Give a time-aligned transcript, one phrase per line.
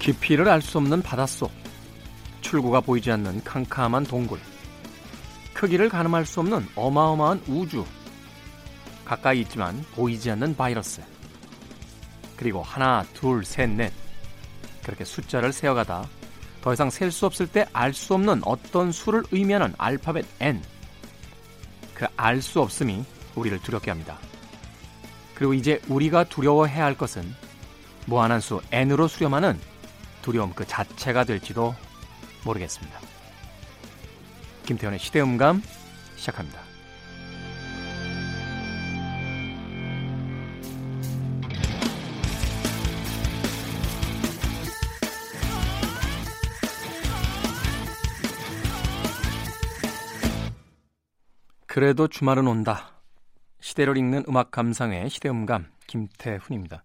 [0.00, 1.52] 깊이를 알 수 없는 바닷속,
[2.40, 4.40] 출구가 보이지 않는 캄캄한 동굴,
[5.52, 7.84] 크기를 가늠할 수 없는 어마어마한 우주,
[9.04, 11.02] 가까이 있지만 보이지 않는 바이러스,
[12.36, 13.92] 그리고 하나, 둘, 셋, 넷
[14.82, 16.08] 그렇게 숫자를 세어가다
[16.62, 20.62] 더 이상 셀 수 없을 때 알 수 없는 어떤 수를 의미하는 알파벳 N.
[21.94, 24.18] 그 알 수 없음이 우리를 두렵게 합니다.
[25.34, 27.34] 그리고 이제 우리가 두려워해야 할 것은
[28.06, 29.58] 무한한 수 N으로 수렴하는
[30.22, 31.74] 두려움 그 자체가 될지도
[32.44, 32.98] 모르겠습니다.
[34.64, 35.62] 김태현의 시대음감
[36.16, 36.60] 시작합니다.
[51.66, 53.00] 그래도 주말은 온다.
[53.60, 56.82] 시대를 읽는 음악 감상회 시대음감 김태훈입니다.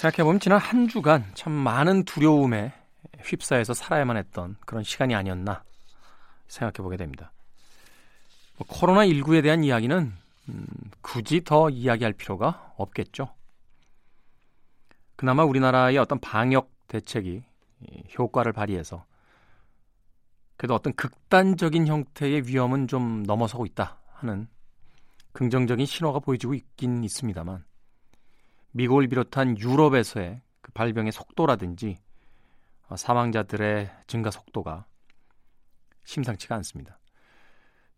[0.00, 2.72] 생각해보면 지난 한 주간 참 많은 두려움에
[3.22, 5.62] 휩싸여서 살아야만 했던 그런 시간이 아니었나
[6.48, 7.32] 생각해보게 됩니다.
[8.56, 10.12] 뭐 코로나19에 대한 이야기는
[10.48, 10.66] 음,
[11.02, 13.34] 굳이 더 이야기할 필요가 없겠죠.
[15.16, 17.42] 그나마 우리나라의 어떤 방역 대책이
[18.18, 19.04] 효과를 발휘해서
[20.56, 24.48] 그래도 어떤 극단적인 형태의 위험은 좀 넘어서고 있다 하는
[25.32, 27.64] 긍정적인 신호가 보여지고 있긴 있습니다만
[28.72, 31.98] 미국을 비롯한 유럽에서의 그 발병의 속도라든지
[32.88, 34.86] 어, 사망자들의 증가 속도가
[36.04, 36.98] 심상치가 않습니다.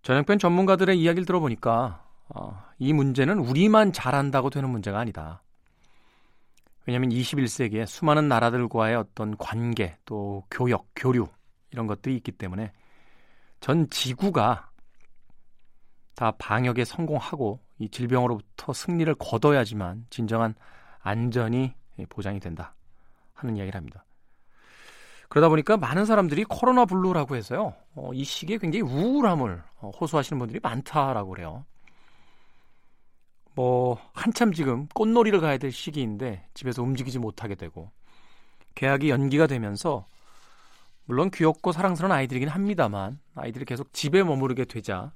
[0.03, 5.43] 전염병 전문가들의 이야기를 들어보니까 어, 이 문제는 우리만 잘한다고 되는 문제가 아니다.
[6.87, 11.29] 왜냐하면 21세기에 수많은 나라들과의 어떤 관계 또 교역, 교류
[11.71, 12.73] 이런 것들이 있기 때문에
[13.61, 14.71] 전 지구가
[16.17, 20.55] 다 방역에 성공하고 이 질병으로부터 승리를 거둬야지만 진정한
[21.01, 21.75] 안전이
[22.09, 22.75] 보장이 된다
[23.35, 24.05] 하는 이야기를 합니다.
[25.29, 27.75] 그러다 보니까 많은 사람들이 코로나 블루라고 해서요.
[27.95, 31.65] 어, 이 시기에 굉장히 우울함을 어, 호소하시는 분들이 많다라고 그래요.
[33.55, 37.91] 뭐 한참 지금 꽃놀이를 가야 될 시기인데 집에서 움직이지 못하게 되고
[38.77, 40.07] 계약이 연기가 되면서
[41.05, 45.13] 물론 귀엽고 사랑스러운 아이들이긴 합니다만 아이들이 계속 집에 머무르게 되자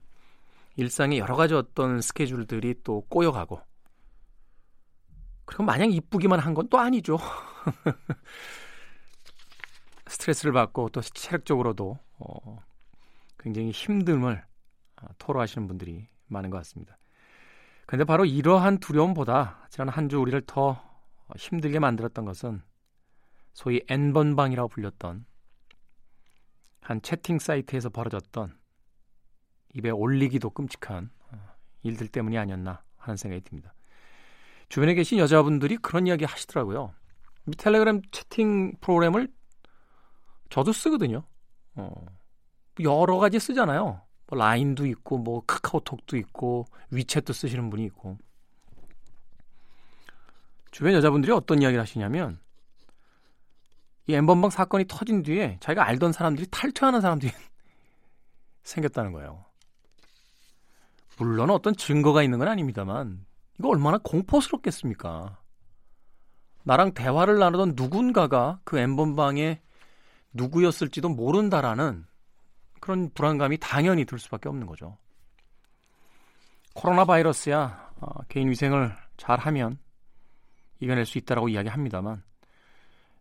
[0.76, 3.60] 일상의 여러 가지 어떤 스케줄들이 또 꼬여가고
[5.44, 7.18] 그리고 마냥 이쁘기만 한 건 또 아니죠.
[10.08, 12.58] 스트레스를 받고 또 체력적으로도 어,
[13.38, 14.42] 굉장히 힘듦을
[14.96, 16.98] 아, 토로하시는 분들이 많은 것 같습니다.
[17.86, 20.82] 근데 바로 이러한 두려움보다 지난 한 주 우리를 더
[21.36, 22.62] 힘들게 만들었던 것은
[23.52, 25.24] 소위 N번방이라고 불렸던
[26.80, 28.56] 한 채팅 사이트에서 벌어졌던
[29.76, 31.38] 입에 올리기도 끔찍한 어,
[31.82, 33.74] 일들 때문이 아니었나 하는 생각이 듭니다.
[34.68, 36.92] 주변에 계신 여자분들이 그런 이야기 하시더라고요.
[37.58, 39.28] 텔레그램 채팅 프로그램을
[40.50, 41.22] 저도 쓰거든요.
[41.74, 41.90] 어,
[42.80, 44.02] 여러 가지 쓰잖아요.
[44.26, 48.18] 뭐 라인도 있고, 뭐 카카오톡도 있고, 위챗도 쓰시는 분이 있고.
[50.72, 52.40] 주변 여자분들이 어떤 이야기를 하시냐면,
[54.08, 57.32] 이 엠번방 사건이 터진 뒤에 자기가 알던 사람들이 탈퇴하는 사람들이
[58.64, 59.45] 생겼다는 거예요.
[61.16, 63.24] 물론 어떤 증거가 있는 건 아닙니다만
[63.58, 65.38] 이거 얼마나 공포스럽겠습니까?
[66.64, 69.62] 나랑 대화를 나누던 누군가가 그 엠번방에
[70.32, 72.04] 누구였을지도 모른다라는
[72.80, 74.98] 그런 불안감이 당연히 들 수밖에 없는 거죠.
[76.74, 79.78] 코로나 바이러스야 어, 개인 위생을 잘하면
[80.80, 82.22] 이겨낼 수 있다라고 이야기합니다만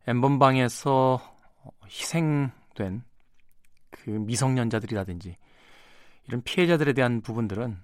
[0.08, 1.38] 엠번방에서
[1.88, 3.04] 희생된
[3.90, 5.38] 그 미성년자들이라든지
[6.28, 7.78] 이런 피해자들에 대한 부분들은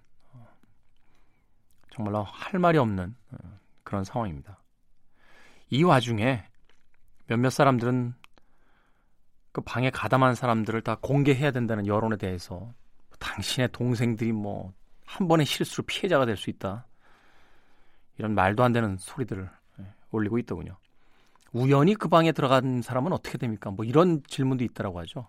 [1.91, 3.37] 정말로 할 말이 없는 어,
[3.83, 4.59] 그런 상황입니다.
[5.69, 6.43] 이 와중에
[7.27, 8.13] 몇몇 사람들은
[9.51, 12.73] 그 방에 가담한 사람들을 다 공개해야 된다는 여론에 대해서
[13.19, 14.73] 당신의 동생들이 뭐
[15.11, 16.87] 한 번의 실수로 피해자가 될 수 있다.
[18.17, 19.49] 이런 말도 안 되는 소리들을
[19.79, 20.77] 예, 올리고 있더군요.
[21.51, 23.71] 우연히 그 방에 들어간 사람은 어떻게 됩니까?
[23.71, 25.27] 뭐 이런 질문도 있다라고 하죠.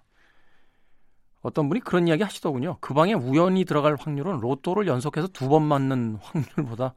[1.43, 2.79] 어떤 분이 그런 이야기 하시더군요.
[2.81, 6.95] 그 방에 우연히 들어갈 확률은 로또를 연속해서 두 번 맞는 확률보다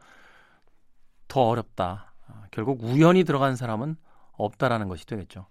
[1.27, 2.13] 더 어렵다.
[2.27, 3.97] 아, 결국 우연히 들어간 사람은
[4.33, 5.47] 없다라는 것이 되겠죠.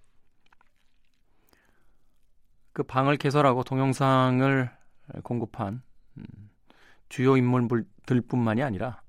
[2.72, 4.70] 그 방을 개설하고 동영상을
[5.22, 5.82] 공급한
[6.16, 6.24] 음,
[7.08, 9.02] 주요 인물들뿐만이 아니라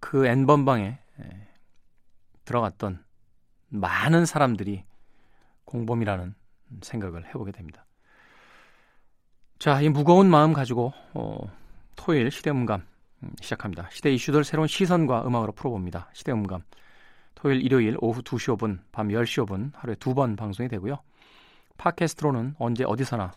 [0.00, 0.98] 그 N번 방에
[2.44, 3.04] 들어갔던
[3.68, 4.84] 많은 사람들이
[5.64, 6.34] 공범이라는
[6.82, 7.83] 생각을 해보게 됩니다.
[9.64, 11.38] 자, 이 무거운 마음 가지고 어,
[11.96, 12.86] 토요일 시대음감
[13.22, 13.88] 음, 시작합니다.
[13.90, 16.10] 시대 이슈들 새로운 시선과 음악으로 풀어봅니다.
[16.12, 16.62] 시대음감
[17.34, 20.98] 토요일, 일요일 오후 2시 5분, 밤 10시 5분 하루에 두 번 방송이 되고요.
[21.78, 23.32] 팟캐스트로는 언제 어디서나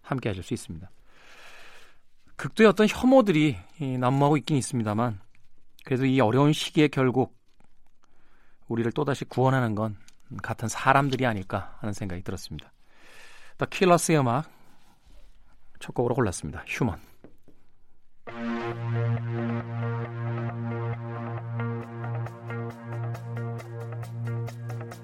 [0.00, 0.90] 함께 하실 수 있습니다.
[2.34, 3.56] 극도의 어떤 혐오들이
[4.00, 5.20] 난무하고 있긴 있습니다만
[5.84, 7.38] 그래도 이 어려운 시기에 결국
[8.66, 9.96] 우리를 또다시 구원하는 건
[10.42, 12.72] 같은 사람들이 아닐까 하는 생각이 들었습니다.
[13.58, 14.61] 더 킬러스의 음악
[15.81, 16.63] 첫 곡으로 골랐습니다.
[16.67, 16.99] 휴먼.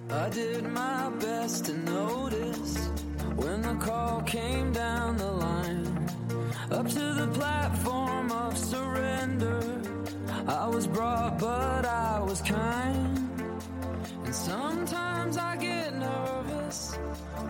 [0.10, 2.90] I did my best to notice
[3.36, 6.08] when the call came down the line
[6.72, 9.82] up to the platform of surrender.
[10.48, 13.30] I was brought, but I was kind.
[14.26, 16.98] And sometimes I get nervous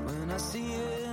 [0.05, 0.73] when I see
[1.05, 1.06] an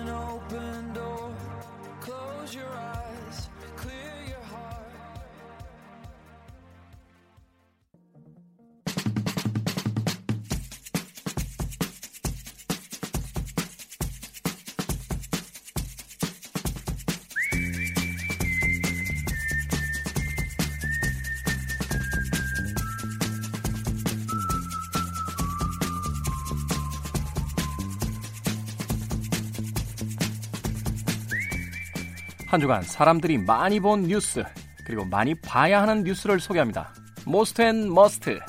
[32.56, 34.42] 한 주간 사람들이 많이 본 뉴스
[34.86, 36.94] 그리고 많이 봐야 하는 뉴스를 소개합니다.
[37.26, 38.40] most and must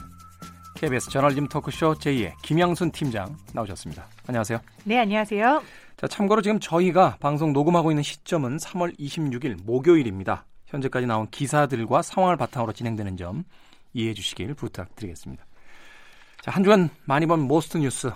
[0.77, 4.07] KBS 저널리즘 토크쇼 J의 김영순 팀장 나오셨습니다.
[4.29, 4.61] 안녕하세요.
[4.85, 5.61] 네, 안녕하세요.
[5.97, 10.47] 자, 참고로 지금 저희가 방송 녹음하고 있는 시점은 3월 26일 목요일입니다.
[10.67, 13.43] 현재까지 나온 기사들과 상황을 바탕으로 진행되는 점
[13.93, 15.45] 이해해 주시길 부탁드리겠습니다.
[16.43, 18.13] 자, 한 주간 많이 본 most 뉴스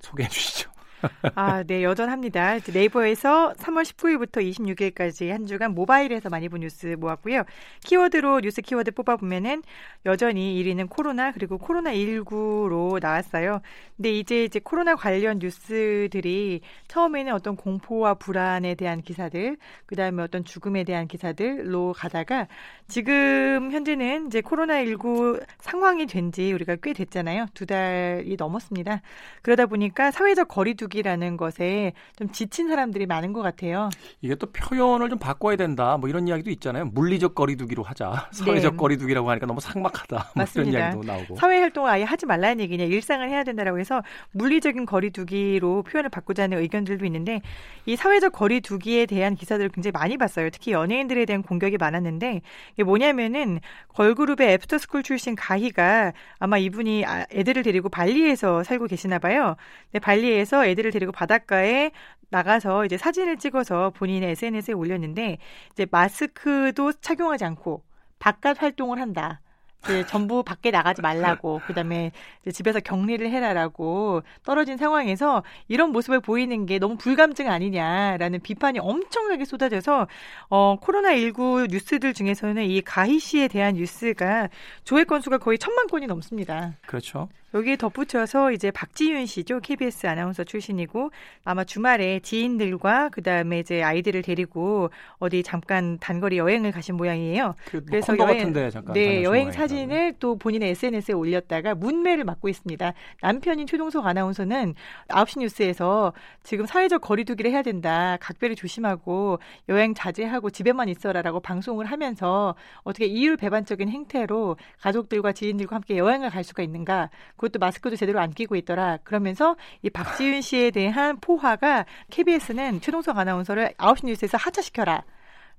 [0.00, 0.73] 소개해 주시죠.
[1.34, 2.58] 아, 네, 여전합니다.
[2.72, 7.42] 네이버에서 3월 19일부터 26일까지 한 주간 모바일에서 많이 본 뉴스 모았고요.
[7.84, 9.62] 키워드로 뉴스 키워드 뽑아보면은
[10.06, 13.60] 여전히 1위는 코로나 그리고 코로나19로 나왔어요.
[13.96, 20.44] 근데 이제 이제 코로나 관련 뉴스들이 처음에는 어떤 공포와 불안에 대한 기사들, 그 다음에 어떤
[20.44, 22.46] 죽음에 대한 기사들로 가다가
[22.88, 27.46] 지금 현재는 이제 코로나19 상황이 된 지 우리가 꽤 됐잖아요.
[27.54, 29.02] 두 달이 넘었습니다.
[29.42, 33.90] 그러다 보니까 사회적 거리두기 거리두기라는 것에 좀 지친 사람들이 많은 것 같아요.
[34.22, 35.96] 이게 또 표현을 좀 바꿔야 된다.
[35.98, 36.86] 뭐 이런 이야기도 있잖아요.
[36.86, 38.28] 물리적 거리두기로 하자.
[38.30, 38.76] 사회적 네.
[38.76, 40.32] 거리두기라고 하니까 너무 삭막하다.
[40.36, 40.44] 뭐.
[40.54, 41.36] 이런 이야기도 나오고.
[41.36, 42.84] 사회 활동을 아예 하지 말라는 얘기냐.
[42.84, 44.02] 일상을 해야 된다라고 해서
[44.32, 47.40] 물리적인 거리두기로 표현을 바꾸자는 의견들도 있는데
[47.86, 50.50] 이 사회적 거리두기에 대한 기사들을 굉장히 많이 봤어요.
[50.50, 52.40] 특히 연예인들에 대한 공격이 많았는데
[52.74, 59.56] 이게 뭐냐면은 걸그룹의 애프터스쿨 출신 가희가 아마 이분이 아, 애들을 데리고 발리에서 살고 계시나 봐요.
[59.90, 61.90] 근데 발리에서 애들 아이들을 데리고 바닷가에
[62.28, 65.38] 나가서 이제 사진을 찍어서 본인의 SNS에 올렸는데
[65.72, 67.82] 이제 마스크도 착용하지 않고
[68.18, 69.40] 바깥 활동을 한다.
[69.84, 72.10] 이제 전부 밖에 나가지 말라고 그다음에
[72.50, 80.06] 집에서 격리를 해라라고 떨어진 상황에서 이런 모습을 보이는 게 너무 불감증 아니냐라는 비판이 엄청나게 쏟아져서
[80.48, 84.48] 어 코로나 19 뉴스들 중에서는 이 가희 씨에 대한 뉴스가
[84.84, 86.72] 조회 건수가 거의 천만 건이 넘습니다.
[86.86, 87.28] 그렇죠.
[87.54, 89.60] 여기에 덧붙여서 이제 박지윤 씨죠.
[89.60, 91.10] KBS 아나운서 출신이고
[91.44, 97.54] 아마 주말에 지인들과 그다음에 이제 아이들을 데리고 어디 잠깐 단거리 여행을 가신 모양이에요.
[97.66, 102.48] 그, 뭐 그래서 여행 같은데 잠깐 네, 여행 사진을 또 본인의 SNS에 올렸다가 문매를 맞고
[102.48, 102.92] 있습니다.
[103.22, 104.74] 남편인 최동석 아나운서는
[105.08, 108.16] 9시 뉴스에서 지금 사회적 거리두기를 해야 된다.
[108.20, 115.98] 각별히 조심하고 여행 자제하고 집에만 있어라라고 방송을 하면서 어떻게 이율 배반적인 행태로 가족들과 지인들과 함께
[115.98, 117.10] 여행을 갈 수가 있는가?
[117.44, 118.98] 그것도 마스크도 제대로 안 끼고 있더라.
[119.04, 125.04] 그러면서 이 박지윤 씨에 대한 포화가 KBS는 최동석 아나운서를 9시 뉴스에서 하차시켜라.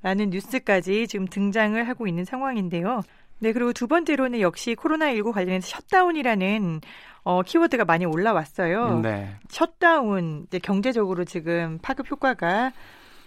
[0.02, 3.02] 라는 뉴스까지 지금 등장을 하고 있는 상황인데요.
[3.40, 6.82] 네, 그리고 두 번째로는 역시 코로나19 관련해서 셧다운이라는
[7.24, 9.00] 어, 키워드가 많이 올라왔어요.
[9.00, 9.36] 네.
[9.50, 12.72] 셧다운, 이제 경제적으로 지금 파급 효과가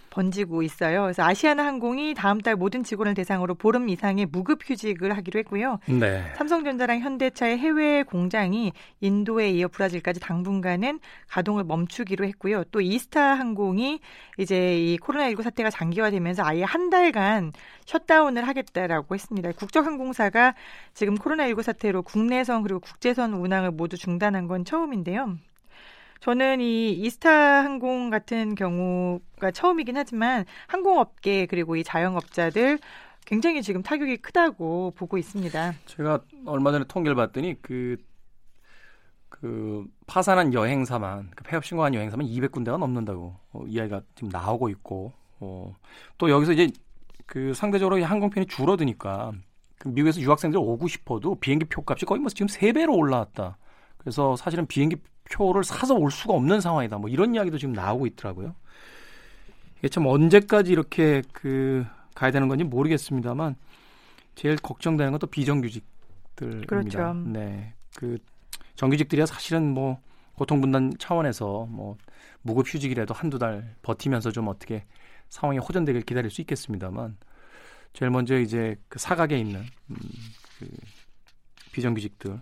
[0.09, 1.03] 번지고 있어요.
[1.03, 5.79] 그래서 아시아나 항공이 다음 달 모든 직원을 대상으로 보름 이상의 무급 휴직을 하기로 했고요.
[5.87, 6.23] 네.
[6.35, 12.63] 삼성전자랑 현대차의 해외 공장이 인도에 이어 브라질까지 당분간은 가동을 멈추기로 했고요.
[12.71, 13.99] 또 이스타 항공이
[14.37, 17.51] 이제 이 코로나19 사태가 장기화되면서 아예 한 달간
[17.85, 19.51] 셧다운을 하겠다라고 했습니다.
[19.53, 20.55] 국적항공사가
[20.93, 25.37] 지금 코로나19 사태로 국내선 그리고 국제선 운항을 모두 중단한 건 처음인데요.
[26.19, 27.29] 저는 이 이스타
[27.63, 32.79] 항공 같은 경우가 처음이긴 하지만 항공업계 그리고 이 자영업자들
[33.25, 35.73] 굉장히 지금 타격이 크다고 보고 있습니다.
[35.85, 37.97] 제가 얼마 전에 통계를 봤더니 그,
[39.29, 45.75] 그 파산한 여행사만, 그 폐업 신고한 여행사만 200군데가 넘는다고 어, 이야기가 지금 나오고 있고, 어,
[46.17, 46.69] 또 여기서 이제
[47.27, 49.31] 그 상대적으로 항공편이 줄어드니까
[49.77, 53.57] 그 미국에서 유학생들 오고 싶어도 비행기 표값이 거의 뭐 지금 세 배로 올라왔다.
[53.99, 54.97] 그래서 사실은 비행기
[55.31, 56.97] 표를 사서 올 수가 없는 상황이다.
[56.97, 58.55] 뭐 이런 이야기도 지금 나오고 있더라고요.
[59.79, 63.55] 이게 참 언제까지 이렇게 그 가야 되는 건지 모르겠습니다만
[64.35, 66.67] 제일 걱정되는 건 또 비정규직들입니다.
[66.67, 67.13] 그렇죠.
[67.13, 67.73] 네.
[67.95, 68.17] 그
[68.75, 69.99] 정규직들이야 사실은 뭐
[70.33, 71.97] 고통 분담 차원에서 뭐
[72.41, 74.85] 무급 휴직이라도 한두 달 버티면서 좀 어떻게
[75.27, 77.17] 상황이 호전되길 기다릴 수 있겠습니다만
[77.93, 79.95] 제일 먼저 이제 그 사각에 있는 음,
[80.57, 80.69] 그
[81.73, 82.41] 비정규직들 어,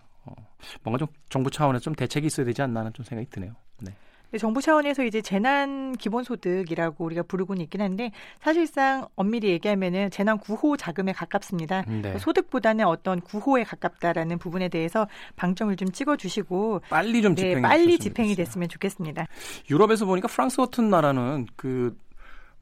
[0.84, 3.54] 뭔가 좀 정부 차원에서 좀 대책이 있어야 되지 않나 하는 좀 생각이 드네요.
[3.80, 3.94] 네.
[4.38, 8.12] 정부 차원에서 이제 재난 기본소득이라고 우리가 부르고는 있긴 한데
[8.42, 11.84] 사실상 엄밀히 얘기하면은 재난 구호 자금에 가깝습니다.
[11.84, 12.18] 네.
[12.18, 18.36] 소득보다는 어떤 구호에 가깝다라는 부분에 대해서 방점을 좀 찍어주시고 빨리 좀 네, 집행이 빨리 집행이
[18.36, 19.28] 됐으면 좋겠습니다.
[19.70, 21.96] 유럽에서 보니까 프랑스 같은 나라는 그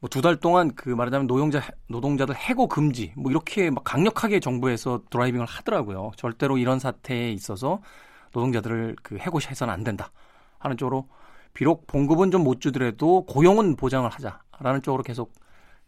[0.00, 5.02] 뭐 두 달 동안 그 말하자면 노동자 노동자들 해고 금지 뭐 이렇게 막 강력하게 정부에서
[5.10, 6.12] 드라이빙을 하더라고요.
[6.16, 7.80] 절대로 이런 사태에 있어서
[8.34, 10.10] 노동자들을 그 해고해서는 안 된다
[10.58, 11.08] 하는 쪽으로
[11.54, 15.32] 비록 봉급은 좀 못 주더라도 고용은 보장을 하자라는 쪽으로 계속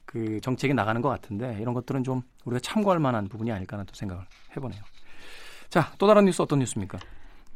[0.06, 3.94] 그 정책이 나가는 것 같은데 이런 것들은 좀 우리가 참고할 만한 부분이 아닐까 하는 또
[3.94, 4.24] 생각을
[4.56, 4.80] 해보네요.
[5.68, 6.98] 자, 또 다른 뉴스 어떤 뉴스입니까?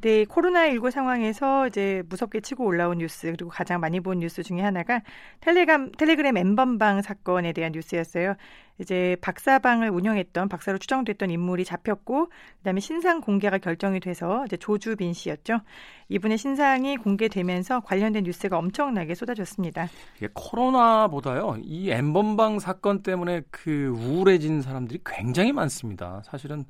[0.03, 5.01] 네, 코로나19 상황에서 이제 무섭게 치고 올라온 뉴스 그리고 가장 많이 본 뉴스 중에 하나가
[5.39, 8.35] 텔레그램 텔레그램 엠번방 사건에 대한 뉴스였어요.
[8.81, 15.61] 이제 박사방을 운영했던 박사로 추정됐던 인물이 잡혔고 그다음에 신상 공개가 결정이 돼서 이제 조주빈 씨였죠.
[16.09, 19.87] 이분의 신상이 공개되면서 관련된 뉴스가 엄청나게 쏟아졌습니다.
[20.17, 21.59] 이게 코로나보다요.
[21.63, 26.23] 이 엠번방 사건 때문에 그 우울해진 사람들이 굉장히 많습니다.
[26.25, 26.65] 사실은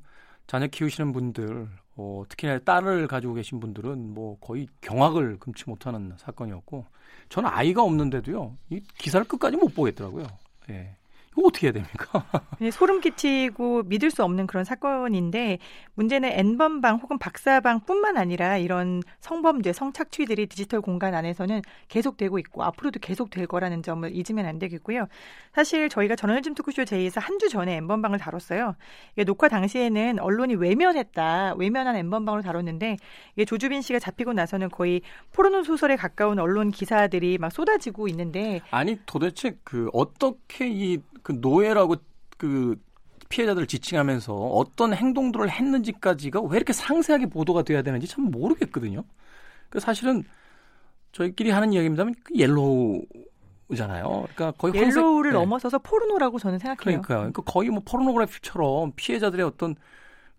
[0.45, 6.85] 자녀 키우시는 분들 어, 특히나 딸을 가지고 계신 분들은 뭐 거의 경악을 금치 못하는 사건이었고
[7.29, 10.25] 저는 아이가 없는데도요 이 기사를 끝까지 못 보겠더라고요.
[10.69, 10.95] 예.
[11.35, 12.25] 이거 어떻게 해야 됩니까?
[12.59, 15.57] 네, 소름 끼치고 믿을 수 없는 그런 사건인데
[15.95, 23.47] 문제는 N번방 혹은 박사방뿐만 아니라 이런 성범죄, 성착취들이 디지털 공간 안에서는 계속되고 있고 앞으로도 계속될
[23.47, 25.07] 거라는 점을 잊으면 안 되겠고요.
[25.53, 28.75] 사실 저희가 저널즘 토크쇼 제이에서 한 주 전에 N번방을 다뤘어요.
[29.13, 32.97] 이게 녹화 당시에는 언론이 외면했다, 외면한 N번방으로 다뤘는데
[33.35, 35.01] 이게 조주빈 씨가 잡히고 나서는 거의
[35.33, 41.95] 포르노 소설에 가까운 언론 기사들이 막 쏟아지고 있는데 아니 도대체 그 어떻게 이그 노예라고
[42.37, 42.75] 그
[43.29, 49.03] 피해자들을 지칭하면서 어떤 행동들을 했는지까지가 왜 이렇게 상세하게 보도가 돼야 되는지 참 모르겠거든요.
[49.69, 50.23] 그 사실은
[51.13, 54.25] 저희끼리 하는 이야기입니다만 그 yellow잖아요.
[54.35, 55.39] 그러니까 거의 yellow를 황색, 네.
[55.39, 56.77] 넘어서서 포르노라고 저는 생각해요.
[56.77, 57.17] 그러니까요.
[57.19, 59.75] 그러니까 거의 뭐 포르노그래피처럼 피해자들의 어떤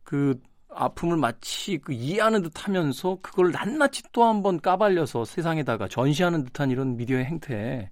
[0.05, 6.71] 그 아픔을 마치 그 이해하는 듯하면서 그걸 낱낱이 또 한 번 까발려서 세상에다가 전시하는 듯한
[6.71, 7.91] 이런 미디어의 행태.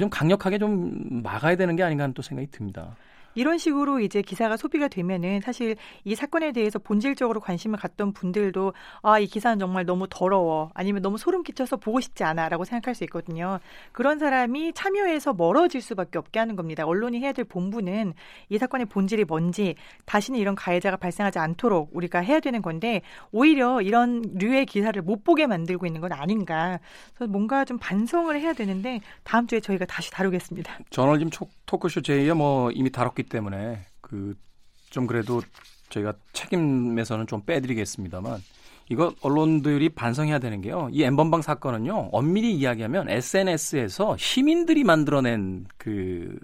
[0.00, 2.98] 좀 강력하게 좀 막아야 되는 게 아닌가 하는 또 생각이 듭니다.
[3.34, 8.72] 이런 식으로 이제 기사가 소비가 되면은 사실 이 사건에 대해서 본질적으로 관심을 갖던 분들도
[9.02, 10.70] 아, 이 기사는 정말 너무 더러워.
[10.74, 12.48] 아니면 너무 소름 끼쳐서 보고 싶지 않아.
[12.48, 13.58] 라고 생각할 수 있거든요.
[13.92, 16.84] 그런 사람이 참여해서 멀어질 수밖에 없게 하는 겁니다.
[16.84, 18.14] 언론이 해야 될 본부는
[18.48, 19.74] 이 사건의 본질이 뭔지
[20.04, 25.46] 다시는 이런 가해자가 발생하지 않도록 우리가 해야 되는 건데 오히려 이런 류의 기사를 못 보게
[25.46, 26.78] 만들고 있는 건 아닌가.
[27.14, 30.78] 그래서 뭔가 좀 반성을 해야 되는데 다음 주에 저희가 다시 다루겠습니다.
[30.90, 31.30] 저널짐
[31.66, 34.34] 토크쇼 제이야 뭐 이미 다뤘기 없기 때문에 그
[34.92, 35.40] 좀 그래도
[35.88, 38.40] 저희가 책임에서는 좀 빼드리겠습니다만
[38.90, 40.88] 이거 언론들이 반성해야 되는 게요.
[40.92, 42.10] 이 엠번방 사건은요.
[42.12, 46.38] 엄밀히 이야기하면 SNS에서 시민들이 만들어낸 그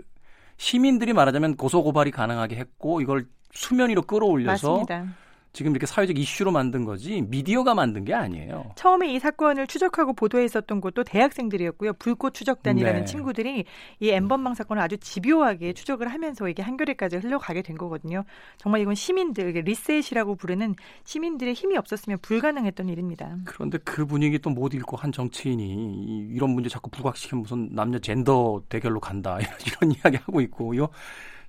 [0.57, 5.15] 시민들이 말하자면 고소 고발이 가능하게 했고 이걸 수면 위로 끌어올려서 맞습니다.
[5.59, 8.71] 지금 이렇게 사회적 이슈로 만든 거지 미디어가 만든 게 아니에요.
[8.77, 11.95] 처음에 이 사건을 추적하고 보도했었던 곳도 대학생들이었고요.
[11.95, 13.05] 불꽃 추적단이라는 네.
[13.05, 13.65] 친구들이
[13.99, 18.23] 이 엠번방 사건을 아주 집요하게 추적을 하면서 이게 한겨레까지 흘러가게 된 거거든요.
[18.57, 23.39] 정말 이건 시민들, 리셋이라고 부르는 시민들의 힘이 없었으면 불가능했던 일입니다.
[23.45, 28.63] 그런데 그 분위기 또 못 읽고 한 정치인이 이런 문제 자꾸 부각시키면 무슨 남녀 젠더
[28.69, 30.89] 대결로 간다 이런 이야기 하고 있고 이거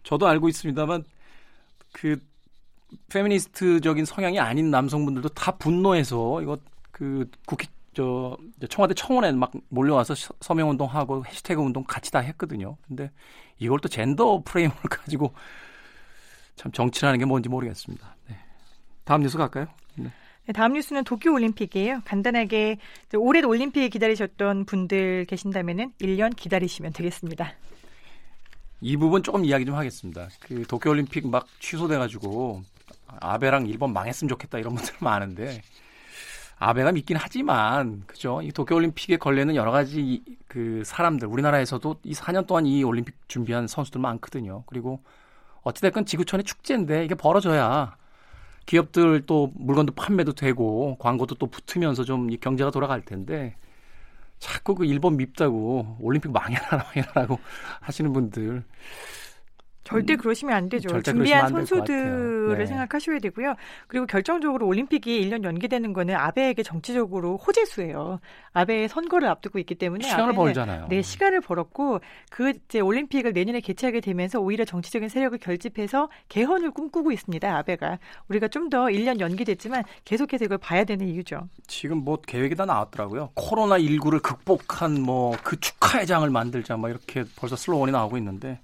[0.04, 1.04] 저도 알고 있습니다만
[1.92, 2.20] 그
[3.10, 6.58] 페미니스트적인 성향이 아닌 남성분들도 다 분노해서 이거
[6.92, 8.38] 그 국회 저
[8.70, 12.78] 청와대 청원에 막 몰려와서 서명 운동하고 해시태그 운동 같이 다 했거든요.
[12.88, 13.12] 근데
[13.58, 15.34] 이걸 또 젠더 프레임을 가지고
[16.56, 18.16] 참 정치라는 게 뭔지 모르겠습니다.
[18.30, 18.38] 네.
[19.04, 19.68] 다음 뉴스 갈까요?
[19.96, 20.12] 네.
[20.46, 22.02] 네, 다음 뉴스는 도쿄 올림픽이에요.
[22.06, 22.78] 간단하게
[23.18, 27.54] 올해 올림픽 기다리셨던 분들 계신다면은 1년 기다리시면 되겠습니다.
[28.82, 30.30] 이 부분 조금 이야기 좀 하겠습니다.
[30.40, 32.64] 그 도쿄 올림픽 막 취소돼 가지고
[33.20, 35.62] 아베랑 일본 망했으면 좋겠다 이런 분들 많은데
[36.60, 38.42] 아베가 믿긴 하지만 그죠?
[38.42, 44.02] 이 도쿄올림픽에 걸리는 여러 가지 그 사람들 우리나라에서도 이 4년 동안 이 올림픽 준비한 선수들
[44.02, 44.64] 많거든요.
[44.66, 45.00] 그리고
[45.64, 47.96] 어찌됐건 지구촌의 축제인데 이게 벌어져야
[48.66, 53.56] 기업들 또 물건도 판매도 되고 광고도 또 붙으면서 좀 경제가 돌아갈 텐데
[54.40, 57.40] 자꾸 그 일본 밉다고 올림픽 망해라 망해라고
[57.82, 58.64] 하시는 분들
[59.90, 61.02] 절대 음, 그러시면 안 되죠.
[61.02, 62.66] 준비한 안 선수들을 네.
[62.66, 63.56] 생각하셔야 되고요.
[63.88, 68.20] 그리고 결정적으로 올림픽이 1년 연기되는 거는 아베에게 정치적으로 호재수예요.
[68.54, 70.88] 아베의 선거를 앞두고 있기 때문에 시간을 벌잖아요.
[70.90, 77.12] 네, 시간을 벌었고 그 이제 올림픽을 내년에 개최하게 되면서 오히려 정치적인 세력을 결집해서 개헌을 꿈꾸고
[77.12, 77.58] 있습니다.
[77.58, 81.50] 아베가 우리가 좀 더 1년 연기됐지만 계속해서 이걸 봐야 되는 이유죠.
[81.66, 83.32] 지금 뭐 계획이 다 나왔더라고요.
[83.34, 88.60] 코로나 19를 극복한 뭐 그 축하회장을 만들자 뭐 이렇게 벌써 슬로건이 나오고 있는데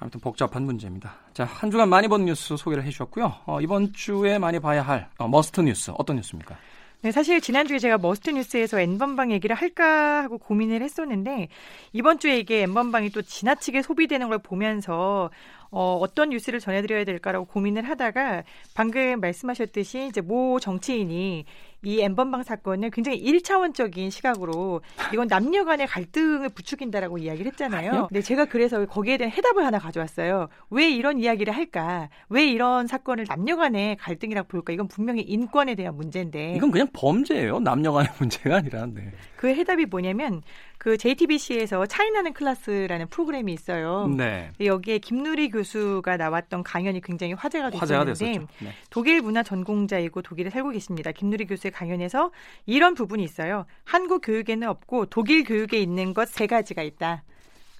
[0.00, 1.14] 아무튼 복잡한 문제입니다.
[1.32, 3.34] 자, 한 주간 많이 본 뉴스 소개를 해주셨고요.
[3.46, 6.56] 어, 이번 주에 많이 봐야 할 어, must 뉴스 어떤 뉴스입니까?
[7.00, 11.48] 네, 사실 지난주에 제가 must 뉴스에서 N번방 얘기를 할까 하고 고민을 했었는데
[11.92, 15.30] 이번 주에 이게 N번방이 또 지나치게 소비되는 걸 보면서
[15.70, 18.42] 어, 어떤 뉴스를 전해드려야 될까라고 고민을 하다가
[18.74, 21.44] 방금 말씀하셨듯이 이제 모 정치인이
[21.82, 24.80] 이 엠번방 사건을 굉장히 1차원적인 시각으로
[25.12, 28.08] 이건 남녀 간의 갈등을 부추긴다라고 이야기를 했잖아요.
[28.10, 30.48] 네, 제가 그래서 거기에 대한 해답을 하나 가져왔어요.
[30.70, 32.08] 왜 이런 이야기를 할까?
[32.28, 34.72] 왜 이런 사건을 남녀 간의 갈등이라고 볼까?
[34.72, 36.54] 이건 분명히 인권에 대한 문제인데.
[36.56, 37.60] 이건 그냥 범죄예요.
[37.60, 38.86] 남녀 간의 문제가 아니라.
[38.86, 39.12] 네.
[39.36, 40.42] 그 해답이 뭐냐면
[40.78, 44.06] 그 JTBC에서 차이나는 클래스라는 프로그램이 있어요.
[44.16, 44.52] 네.
[44.60, 48.72] 여기에 김누리 교수가 나왔던 강연이 굉장히 화제가 됐었는데 네.
[48.88, 51.10] 독일 문화 전공자이고 독일에 살고 계십니다.
[51.12, 52.30] 김누리 교수의 강연에서
[52.66, 53.66] 이런 부분이 있어요.
[53.84, 57.24] 한국 교육에는 없고 독일 교육에 있는 것 세 가지가 있다.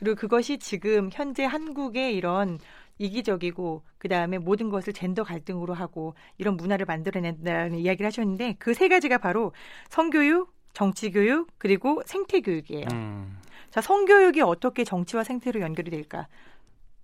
[0.00, 2.58] 그리고 그것이 지금 현재 한국의 이런
[2.98, 8.88] 이기적이고 그 다음에 모든 것을 젠더 갈등으로 하고 이런 문화를 만들어낸다는 이야기를 하셨는데 그 세
[8.88, 9.52] 가지가 바로
[9.88, 12.86] 성교육, 정치교육 그리고 생태교육이에요.
[12.92, 13.38] 음.
[13.70, 16.26] 자, 성교육이 어떻게 정치와 생태로 연결이 될까?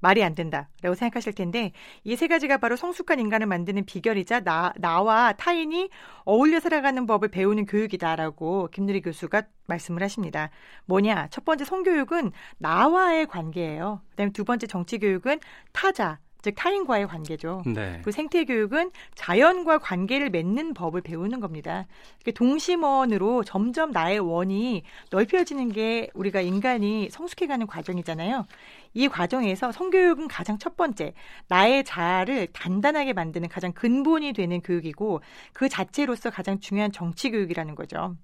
[0.01, 1.73] 말이 안 된다라고 생각하실 텐데
[2.05, 5.89] 이 세 가지가 바로 성숙한 인간을 만드는 비결이자 나, 나와 타인이
[6.25, 10.51] 어울려 살아가는 법을 배우는 교육이다라고 김누리 교수가 말씀을 하십니다.
[10.85, 11.29] 뭐냐?
[11.31, 14.03] 첫 번째 성교육은 나와의 관계예요.
[14.11, 15.41] 그다음에 두 번째 정치 교육은
[15.73, 17.63] 타자, 즉 타인과의 관계죠.
[17.65, 18.01] 네.
[18.05, 21.87] 그 생태 교육은 자연과 관계를 맺는 법을 배우는 겁니다.
[22.35, 28.47] 동심원으로 점점 나의 원이 넓혀지는 게 우리가 인간이 성숙해가는 과정이잖아요.
[28.93, 31.15] 이 과정에서 성교육은 가장 첫 번째
[31.49, 35.23] 나의 자아를 단단하게 만드는 가장 근본이 되는 교육이고
[35.55, 38.17] 그 자체로서 가장 중요한 정치 교육이라는 거죠.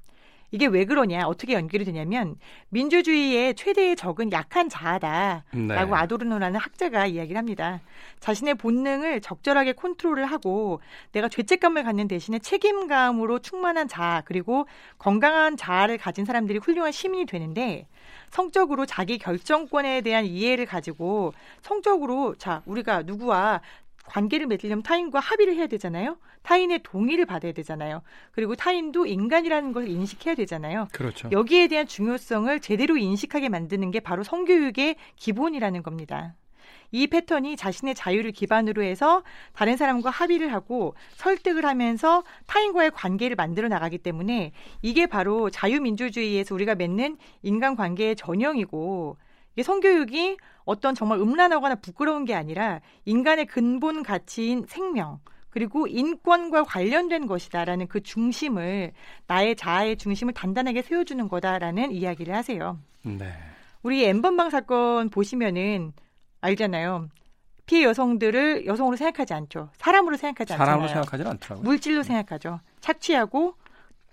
[0.50, 2.36] 이게 왜 그러냐, 어떻게 연결이 되냐면
[2.70, 5.74] 민주주의의 최대의 적은 약한 자아다라고 네.
[5.74, 7.80] 아도르노라는 학자가 이야기를 합니다.
[8.18, 10.80] 자신의 본능을 적절하게 컨트롤을 하고
[11.12, 14.66] 내가 죄책감을 갖는 대신에 책임감으로 충만한 자아 그리고
[14.98, 17.86] 건강한 자아를 가진 사람들이 훌륭한 시민이 되는데
[18.30, 21.32] 성적으로 자기 결정권에 대한 이해를 가지고
[21.62, 23.60] 성적으로 자 우리가 누구와
[24.10, 26.18] 관계를 맺으려면 타인과 합의를 해야 되잖아요.
[26.42, 28.02] 타인의 동의를 받아야 되잖아요.
[28.32, 30.88] 그리고 타인도 인간이라는 걸 인식해야 되잖아요.
[30.92, 31.28] 그렇죠.
[31.30, 36.34] 여기에 대한 중요성을 제대로 인식하게 만드는 게 바로 성교육의 기본이라는 겁니다.
[36.90, 43.68] 이 패턴이 자신의 자유를 기반으로 해서 다른 사람과 합의를 하고 설득을 하면서 타인과의 관계를 만들어
[43.68, 44.50] 나가기 때문에
[44.82, 49.18] 이게 바로 자유민주주의에서 우리가 맺는 인간관계의 전형이고
[49.60, 55.20] 이게 성교육이 어떤 정말 음란하거나 부끄러운 게 아니라 인간의 근본 가치인 생명
[55.50, 58.92] 그리고 인권과 관련된 것이다라는 그 중심을
[59.26, 62.78] 나의 자아의 중심을 단단하게 세워주는 거다라는 이야기를 하세요.
[63.02, 63.34] 네.
[63.82, 65.92] 우리 엠번방 사건 보시면은
[66.40, 67.10] 알잖아요.
[67.66, 69.68] 피해 여성들을 여성으로 생각하지 않죠.
[69.74, 70.66] 사람으로 생각하지 않잖아요.
[70.66, 71.64] 사람으로 생각하지 않더라고요.
[71.64, 72.60] 물질로 생각하죠.
[72.80, 73.56] 착취하고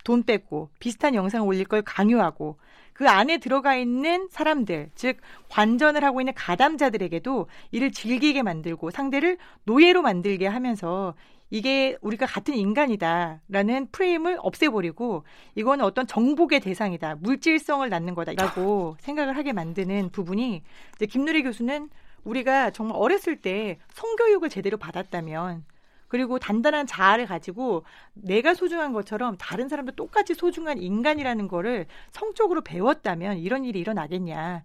[0.04, 2.58] 돈 뺏고 비슷한 영상을 올릴 걸 강요하고
[2.98, 5.18] 그 안에 들어가 있는 사람들, 즉
[5.50, 11.14] 관전을 하고 있는 가담자들에게도 이를 즐기게 만들고 상대를 노예로 만들게 하면서
[11.48, 15.22] 이게 우리가 같은 인간이다라는 프레임을 없애버리고
[15.54, 20.64] 이거는 어떤 정복의 대상이다, 물질성을 낳는 거다라고 생각을 하게 만드는 부분이
[20.96, 21.90] 이제 김누리 교수는
[22.24, 25.62] 우리가 정말 어렸을 때 성교육을 제대로 받았다면
[26.08, 33.38] 그리고 단단한 자아를 가지고 내가 소중한 것처럼 다른 사람도 똑같이 소중한 인간이라는 거를 성적으로 배웠다면
[33.38, 34.62] 이런 일이 일어나겠냐라는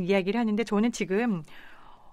[0.00, 1.42] 이야기를 하는데 저는 지금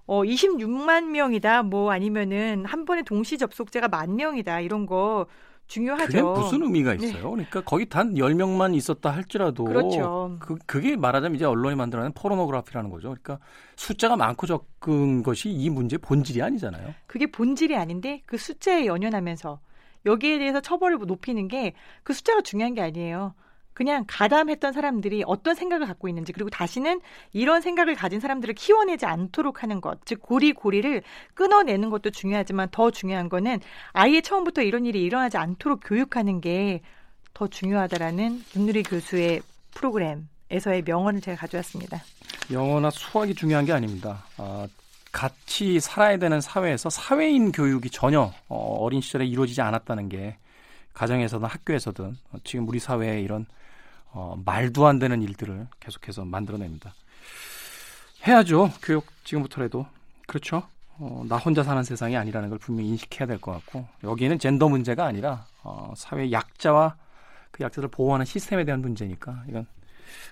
[0.06, 5.28] 어 26만 명이다 뭐 아니면은 한 번에 동시 접속자가 만 명이다 이런 거
[5.68, 6.06] 중요하죠.
[6.06, 7.08] 그게 무슨 의미가 네.
[7.08, 7.36] 있어요?
[7.36, 7.46] 네.
[7.48, 10.38] 그러니까 거기 단 10명만 있었다 할지라도 그렇죠.
[10.40, 13.10] 그, 그게 말하자면 이제 언론이 만들어낸 포르노그래피라는 거죠.
[13.10, 13.40] 그러니까
[13.76, 16.94] 숫자가 많고 적은 것이 이 문제의 본질이 아니잖아요.
[17.08, 19.60] 그게 본질이 아닌데 그 숫자에 연연하면서
[20.06, 21.74] 여기에 대해서 처벌을 높이는 게
[22.04, 23.34] 그 숫자가 중요한 게 아니에요.
[23.74, 29.64] 그냥 가담했던 사람들이 어떤 생각을 갖고 있는지 그리고 다시는 이런 생각을 가진 사람들을 키워내지 않도록
[29.64, 31.02] 하는 것, 즉 고리 고리를
[31.34, 33.60] 끊어내는 것도 중요하지만 더 중요한 거는
[33.92, 36.82] 아예 처음부터 이런 일이 일어나지 않도록 교육하는 게
[37.34, 39.42] 더 중요하다라는 윤누리 교수의
[39.74, 42.02] 프로그램에서의 명언을 제가 가져왔습니다.
[42.52, 44.24] 영어나 수학이 중요한 게 아닙니다.
[44.38, 44.68] 아,
[45.12, 50.38] 같이 살아야 되는 사회에서 사회인 교육이 전혀 어, 어린 시절에 이루어지지 않았다는 게
[50.94, 53.46] 가정에서든 학교에서든 어, 지금 우리 사회에 이런
[54.14, 56.94] 어, 말도 안 되는 일들을 계속해서 만들어냅니다.
[58.28, 58.72] 해야죠.
[58.82, 59.86] 교육 지금부터라도.
[60.28, 60.64] 그렇죠.
[61.00, 65.06] 어, 나 혼자 사는 세상이 아니라는 걸 분명히 인식해야 될 것 같고 여기에는 젠더 문제가
[65.06, 66.96] 아니라 어, 사회 약자와
[67.52, 69.66] 그 약자를 보호하는 시스템에 대한 문제니까 이건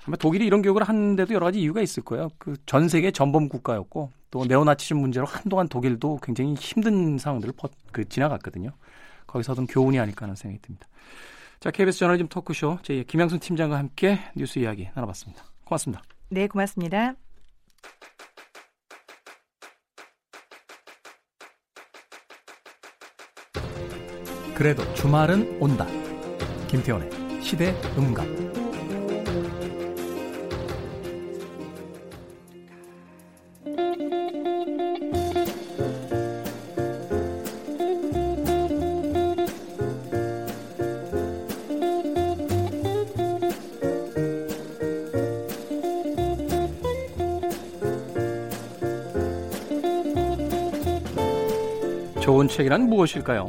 [0.06, 2.30] 아마 독일이 이런 교육을 하는데도 여러 가지 이유가 있을 거예요.
[2.38, 8.08] 그 전 세계 전범 국가였고 또 네오나치즘 문제로 한동안 독일도 굉장히 힘든 상황들을 퍼, 그
[8.08, 8.72] 지나갔거든요.
[9.28, 10.88] 거기서 얻은 교훈이 아닐까 하는 생각이 듭니다.
[11.62, 15.43] 자, KBS 저널리즘 토크쇼 제 김양순 팀장과 함께 뉴스 이야기 나눠봤습니다.
[15.63, 16.02] 고맙습니다.
[16.30, 17.13] 네, 고맙습니다.
[24.56, 25.86] 그래도 주말은 온다.
[26.67, 28.61] 김태원의 시대 음감.
[52.62, 53.47] 책이란 무엇일까요?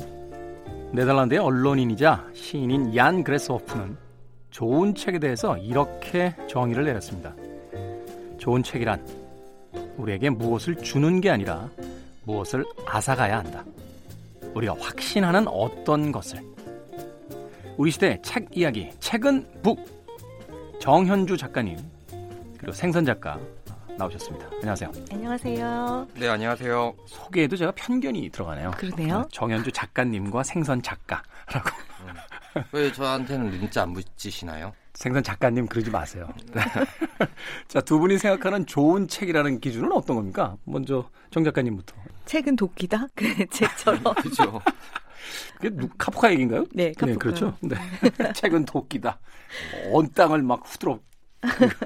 [0.93, 3.95] 네덜란드의 언론인이자 시인인 얀 그레스호프는
[4.51, 7.35] 좋은 책에 대해서 이렇게 정의를 내렸습니다.
[8.39, 9.05] 좋은 책이란
[9.99, 11.69] 우리에게 무엇을 주는 게 아니라
[12.25, 13.65] 무엇을 앗아가야 한다.
[14.55, 16.41] 우리가 확신하는 어떤 것을.
[17.77, 19.79] 우리 시대 책 이야기, 책은 북.
[20.81, 21.77] 정현주 작가님,
[22.57, 23.39] 그리고 생선 작가,
[24.03, 24.49] 나오셨습니다.
[24.55, 24.93] 안녕하세요.
[25.13, 26.09] 안녕하세요.
[26.15, 26.95] 네, 안녕하세요.
[27.07, 28.73] 소개에도 제가 편견이 들어가네요.
[28.73, 29.17] 그러네요.
[29.19, 31.71] 어, 정현주 작가님과 생선 작가라고.
[32.01, 32.63] 음.
[32.73, 34.73] 왜 저한테는 문자 안 붙이시나요?
[34.95, 36.29] 생선 작가님 그러지 마세요.
[37.69, 40.57] 자, 두 분이 생각하는 좋은 책이라는 기준은 어떤 겁니까?
[40.65, 41.95] 먼저 정 작가님부터.
[42.27, 43.07] 책은 도끼다?
[43.15, 44.03] 그 책처럼.
[44.21, 44.61] 그죠.
[45.57, 46.65] 그게 누, 카프카 얘기인가요?
[46.73, 47.07] 네, 카프카.
[47.07, 47.57] 네, 그렇죠.
[47.61, 47.77] 네.
[48.35, 49.21] 책은 도끼다.
[49.93, 50.99] 온 땅을 막 후드러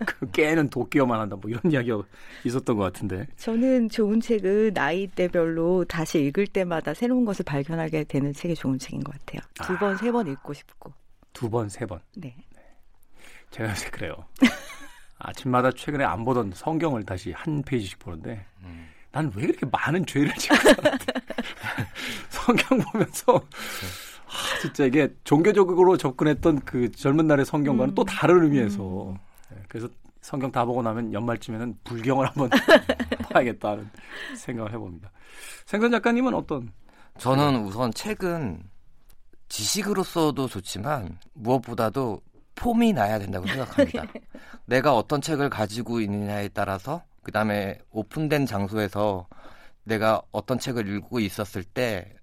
[0.06, 2.02] 그 깨는 도끼어만 한다 뭐 이런 이야기가
[2.44, 8.32] 있었던 것 같은데 저는 좋은 책은 나이 대별로 다시 읽을 때마다 새로운 것을 발견하게 되는
[8.32, 9.96] 책이 좋은 책인 것 같아요 두 번, 아.
[9.96, 10.92] 세번 읽고 싶고
[11.32, 12.00] 두 번, 세 번?
[12.16, 12.34] 네.
[12.54, 12.62] 네.
[13.50, 14.14] 제가 요새 그래요
[15.18, 18.88] 아침마다 최근에 안 보던 성경을 다시 한 페이지씩 보는데 음.
[19.12, 21.06] 난왜 그렇게 많은 죄를 짓고 살았지
[22.28, 23.40] 성경 보면서
[24.26, 27.94] 아, 진짜 이게 종교적으로 접근했던 그 젊은 날의 성경과는 음.
[27.94, 29.16] 또 다른 의미에서 음.
[29.50, 29.88] 네, 그래서
[30.20, 32.50] 성경 다 보고 나면 연말쯤에는 불경을 한번
[33.30, 33.88] 봐야겠다는
[34.36, 35.10] 생각을 해봅니다.
[35.66, 36.72] 생선 작가님은 어떤?
[37.18, 38.62] 저는 우선 책은
[39.48, 42.20] 지식으로서도 좋지만 무엇보다도
[42.56, 44.04] 폼이 나야 된다고 생각합니다.
[44.66, 49.28] 내가 어떤 책을 가지고 있느냐에 따라서 그 다음에 오픈된 장소에서
[49.84, 52.15] 내가 어떤 책을 읽고 있었을 때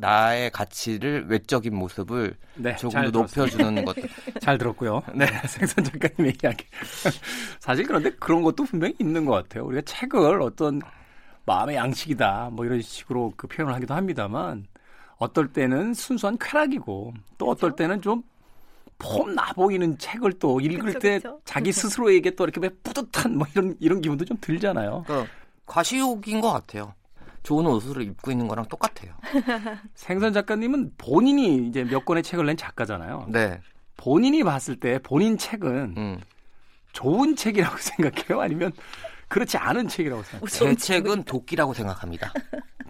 [0.00, 4.08] 나의 가치를 외적인 모습을 네, 조금 더 높여주는 것들.
[4.40, 5.02] 잘 들었고요.
[5.14, 6.64] 네, 생선 작가님의 이야기.
[7.60, 9.66] 사실 그런데 그런 것도 분명히 있는 것 같아요.
[9.66, 10.80] 우리가 책을 어떤
[11.46, 14.66] 마음의 양식이다, 뭐 이런 식으로 그 표현을 하기도 합니다만,
[15.16, 17.50] 어떨 때는 순수한 쾌락이고, 또 그렇죠?
[17.66, 18.22] 어떨 때는 좀
[18.98, 21.40] 폼나 보이는 책을 또 읽을 그쵸, 때 그쵸?
[21.44, 25.04] 자기 스스로에게 또 이렇게 뿌듯한 뭐 이런 이런 기분도 좀 들잖아요.
[25.06, 25.32] 그러니까
[25.66, 26.94] 과시욕인 것 같아요.
[27.42, 29.14] 좋은 옷을 입고 있는 거랑 똑같아요.
[29.94, 33.26] 생선 작가님은 본인이 이제 몇 권의 책을 낸 작가잖아요.
[33.28, 33.60] 네.
[33.96, 36.20] 본인이 봤을 때 본인 책은 음.
[36.92, 38.40] 좋은 책이라고 생각해요?
[38.40, 38.72] 아니면
[39.28, 40.48] 그렇지 않은 책이라고 생각해요?
[40.48, 42.32] 제 책은 도끼라고 생각합니다.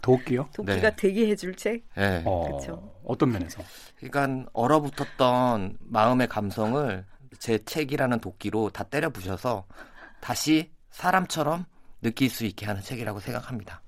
[0.02, 0.48] 도끼요?
[0.54, 0.96] 도끼가 네.
[0.96, 1.84] 되게 해줄 책?
[1.94, 2.22] 네.
[2.24, 2.92] 어, 그렇죠.
[3.04, 3.62] 어떤 면에서?
[3.96, 7.04] 그러니까 얼어붙었던 마음의 감성을
[7.38, 9.66] 제 책이라는 도끼로 다 때려 부셔서
[10.20, 11.66] 다시 사람처럼
[12.02, 13.82] 느낄 수 있게 하는 책이라고 생각합니다.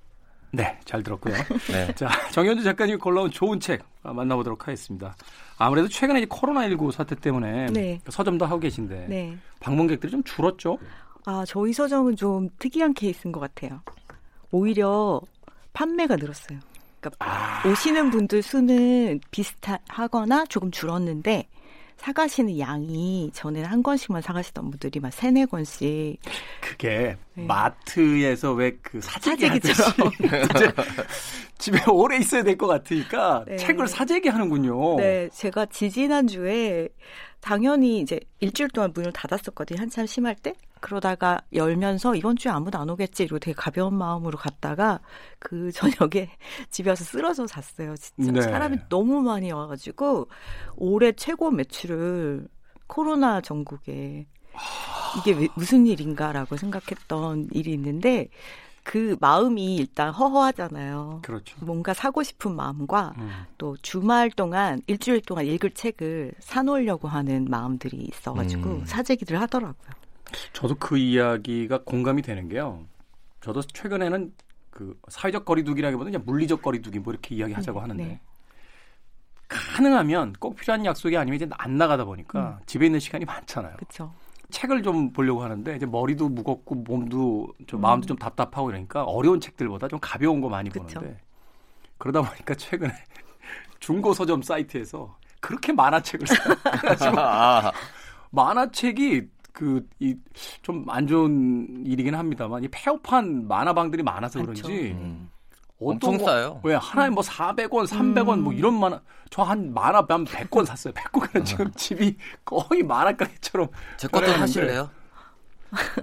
[0.55, 1.33] 네, 잘 들었고요.
[1.71, 1.91] 네.
[1.95, 5.15] 자, 정현주 작가님이 골라온 좋은 책 만나보도록 하겠습니다.
[5.57, 7.99] 아무래도 최근에 이 코로나19 사태 때문에 네.
[8.07, 9.35] 서점도 하고 계신데 네.
[9.59, 10.77] 방문객들이 좀 줄었죠?
[11.25, 13.81] 아, 저희 서점은 좀 특이한 케이스인 것 같아요.
[14.51, 15.19] 오히려
[15.73, 16.59] 판매가 늘었어요.
[16.99, 17.67] 그러니까 아.
[17.67, 21.47] 오시는 분들 수는 비슷하거나 조금 줄었는데
[21.97, 26.19] 사가시는 양이 전에는 한 권씩만 사가시던 분들이 막 세네 권씩.
[26.61, 27.45] 그게 네.
[27.45, 30.11] 마트에서 왜 그 사재기 사재기처럼.
[31.57, 33.57] 집에 오래 있어야 될 것 같으니까 네.
[33.57, 34.97] 책을 사재기 하는군요.
[34.97, 36.89] 네, 제가 지지난 주에
[37.39, 39.79] 당연히 이제 일주일 동안 문을 닫았었거든요.
[39.79, 40.53] 한참 심할 때.
[40.79, 44.99] 그러다가 열면서 이번 주에 아무도 안 오겠지 이러고 되게 가벼운 마음으로 갔다가
[45.39, 45.71] 그
[46.11, 46.29] 저녁에
[46.69, 47.95] 집에 와서 쓰러져 잤어요.
[47.95, 48.41] 진짜 네.
[48.41, 50.27] 사람이 너무 많이 와가지고
[50.75, 52.47] 올해 최고 매출을
[52.87, 54.27] 코로나 전국에
[55.19, 58.27] 이게 왜- 무슨 일인가라고 생각했던 일이 있는데
[58.83, 61.19] 그 마음이 일단 허허하잖아요.
[61.23, 61.55] 그렇죠.
[61.65, 63.31] 뭔가 사고 싶은 마음과 음.
[63.57, 68.85] 또 주말 동안 일주일 동안 읽을 책을 사놓으려고 하는 마음들이 있어가지고 음.
[68.85, 69.89] 사재기들 하더라고요.
[70.51, 72.83] 저도 그 이야기가 공감이 되는 게요.
[73.41, 74.33] 저도 최근에는
[74.69, 78.19] 그 사회적 거리두기라기보다 그냥 물리적 거리두기 뭐 이렇게 이야기하자고 네, 하는데 네.
[79.47, 83.75] 가능하면 꼭 필요한 약속이 아니면 이제 안 나가다 보니까 집에 있는 시간이 많잖아요.
[83.75, 84.13] 그렇죠.
[84.53, 87.81] 책을 좀 보려고 하는데 이제 머리도 무겁고 몸도 좀 음.
[87.81, 90.85] 마음도 좀 답답하고 이러니까 어려운 책들보다 좀 가벼운 거 많이 그쵸.
[90.99, 91.19] 보는데
[91.97, 92.93] 그러다 보니까 최근에
[93.79, 96.55] 중고 서점 사이트에서 그렇게 만화책을 사요.
[96.63, 97.71] 그래가지고 아,
[98.31, 100.15] 만화책이 그 이
[100.63, 104.39] 좀 안 좋은 일이긴 합니다만 이 폐업한 만화방들이 많아서.
[104.41, 105.29] 그런지 음.
[105.91, 106.59] 엄청 거- 싸요.
[106.63, 108.57] 왜 하나에 뭐 400원, 300원 뭐 음.
[108.57, 110.93] 이런 만화 저한 만화 한 100권 샀어요.
[110.93, 113.67] 100권은 지금 집이 거의 만화 가게처럼
[113.97, 114.31] 제 것도.
[114.31, 114.89] 하실래요?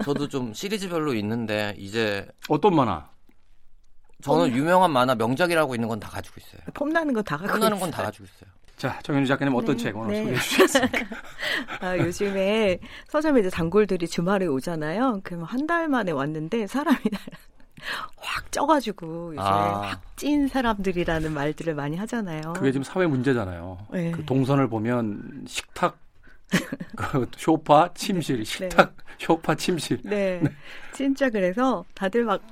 [0.05, 3.09] 저도 좀 시리즈별로 있는데 이제 어떤 만화?
[4.23, 6.61] 저는 유명한 만화 명작이라고 있는 건 다 가지고 있어요.
[6.75, 8.03] 폼나는 건다 갖고 끝나는 건 다.
[8.03, 8.51] 가지고 있어요.
[8.77, 10.21] 자, 정현주 작가님 어떤 네, 책 오늘 네.
[10.23, 10.99] 소개해 주시겠습니까?
[11.81, 15.21] 아, 요즘에 서점에 이제 단골들이 주말에 오잖아요.
[15.23, 16.99] 그러면 한달 만에 왔는데 사람이
[18.16, 19.81] 확 쪄가지고 요새 아.
[19.83, 22.53] 확찐 사람들이라는 말들을 많이 하잖아요.
[22.55, 23.87] 그게 지금 사회 문제잖아요.
[23.93, 24.11] 네.
[24.12, 25.99] 그 동선을 보면 식탁,
[26.97, 30.01] 그 쇼파, 침실, 식탁, 쇼파, 침실.
[30.05, 30.43] 네.
[30.93, 32.43] 진짜 그래서 다들 막,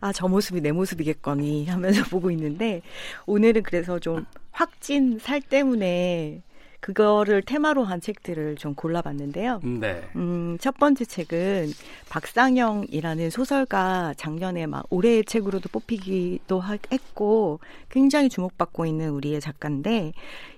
[0.00, 2.82] 아, 저 모습이 내 모습이겠거니 하면서 보고 있는데,
[3.26, 6.42] 오늘은 그래서 좀 확진 살 때문에
[6.80, 9.60] 그거를 테마로 한 책들을 좀 골라봤는데요.
[9.62, 10.02] 네.
[10.16, 11.72] 음, 첫 번째 책은
[12.08, 20.12] 박상영이라는 소설가 작년에 막 올해의 책으로도 뽑히기도 하- 했고 굉장히 주목받고 있는 우리의 작가인데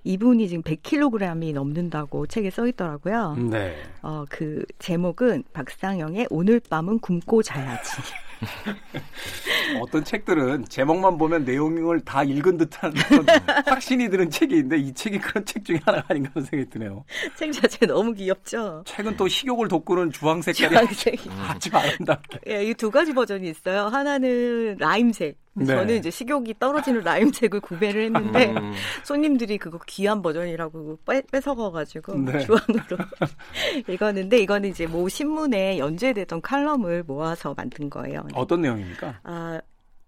[0.05, 3.37] 이분이 지금 100kg이 넘는다고 책에 써 있더라고요.
[3.51, 3.75] 네.
[4.03, 7.91] 어, 그 제목은 박상영의 오늘 밤은 굶고 자야지.
[9.81, 12.93] 어떤 책들은 제목만 보면 내용을 다 읽은 듯한
[13.67, 17.05] 확신이 드는 책이 있는데 이 책이 그런 책 중에 하나가 아닌가 하는 생각이 드네요.
[17.37, 18.83] 책 자체 너무 귀엽죠?
[18.87, 21.31] 책은 또 식욕을 돋구는 주황 색깔이 주황색이.
[21.49, 22.41] 아주 아름답게.
[22.49, 23.87] 예, 이 두 가지 버전이 있어요.
[23.87, 25.39] 하나는 라임색.
[25.55, 25.67] 네.
[25.67, 28.73] 저는 이제 식욕이 떨어지는 라임색을 구매를 했는데 음.
[29.05, 32.41] 손님들이 그거 귀한 버전이라고 뺏, 뺏어가가지고 네.
[32.41, 32.99] 주황으로
[33.88, 38.27] 읽었는데 이거는 이제 모 신문에 연재되던 칼럼을 모아서 만든 거예요.
[38.35, 39.21] 어떤 내용입니까?
[39.25, 39.61] 아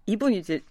[0.07, 0.61] 이분이 이제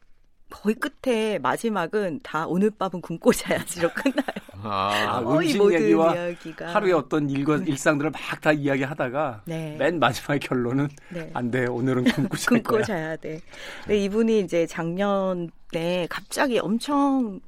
[0.50, 4.24] 거의 끝에 마지막은 다 오늘 밤은 굶고 자야지로 끝나요.
[4.66, 9.76] 아, 음식 얘기와 이야기가 하루의 어떤 일과 일상들을 막 다 이야기하다가 네.
[9.78, 11.30] 맨 마지막의 결론은 네.
[11.34, 11.66] 안 돼.
[11.66, 12.82] 오늘은 굶고 잘 굶고.
[12.84, 13.40] 자야 돼.
[13.82, 17.40] 근데 이분이 이제 작년에 갑자기 엄청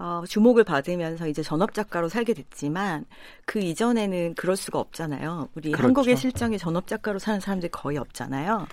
[0.00, 3.04] 어, 주목을 받으면서 이제 전업 작가로 살게 됐지만
[3.46, 5.48] 그 이전에는 그럴 수가 없잖아요.
[5.54, 5.86] 우리 그렇죠.
[5.86, 8.66] 한국의 실정에 전업 작가로 사는 사람들이 거의 없잖아요.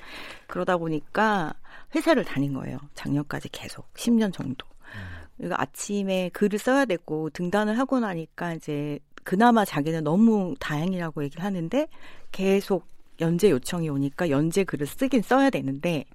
[0.48, 1.54] 그러다 보니까
[1.96, 2.78] 회사를 다닌 거예요.
[2.96, 4.66] 작년까지 계속 10년 정도.
[5.38, 11.88] 그리고 아침에 글을 써야 되고 등단을 하고 나니까 이제 그나마 자기는 너무 다행이라고 얘기를 하는데
[12.32, 12.88] 계속
[13.20, 16.06] 연재 요청이 오니까 연재 글을 쓰긴 써야 되는데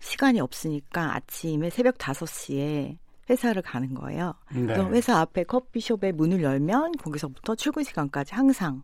[0.00, 2.96] 시간이 없으니까 아침에 새벽 5시에
[3.28, 4.34] 회사를 가는 거예요.
[4.54, 4.62] 네.
[4.62, 8.82] 그래서 회사 앞에 커피숍에 문을 열면 거기서부터 출근 시간까지 항상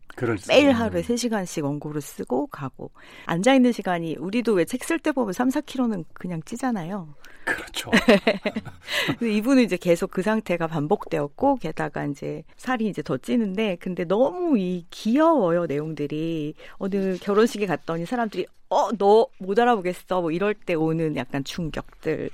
[0.49, 0.73] 매일.
[0.73, 2.91] 하루에 3시간씩 원고를 쓰고 가고
[3.27, 7.15] 앉아 있는 시간이 우리도 왜 책 쓸 때 보면 3, 4kg는 그냥 찌잖아요.
[7.45, 7.91] 그렇죠.
[9.23, 14.87] 이분은 이제 계속 그 상태가 반복되었고 게다가 이제 살이 이제 더 찌는데 근데 너무 이
[14.91, 20.21] 귀여워요 내용들이 어느 결혼식에 갔더니 사람들이 어 너 못 알아보겠어.
[20.23, 22.31] 뭐 이럴 때 오는 약간 충격들.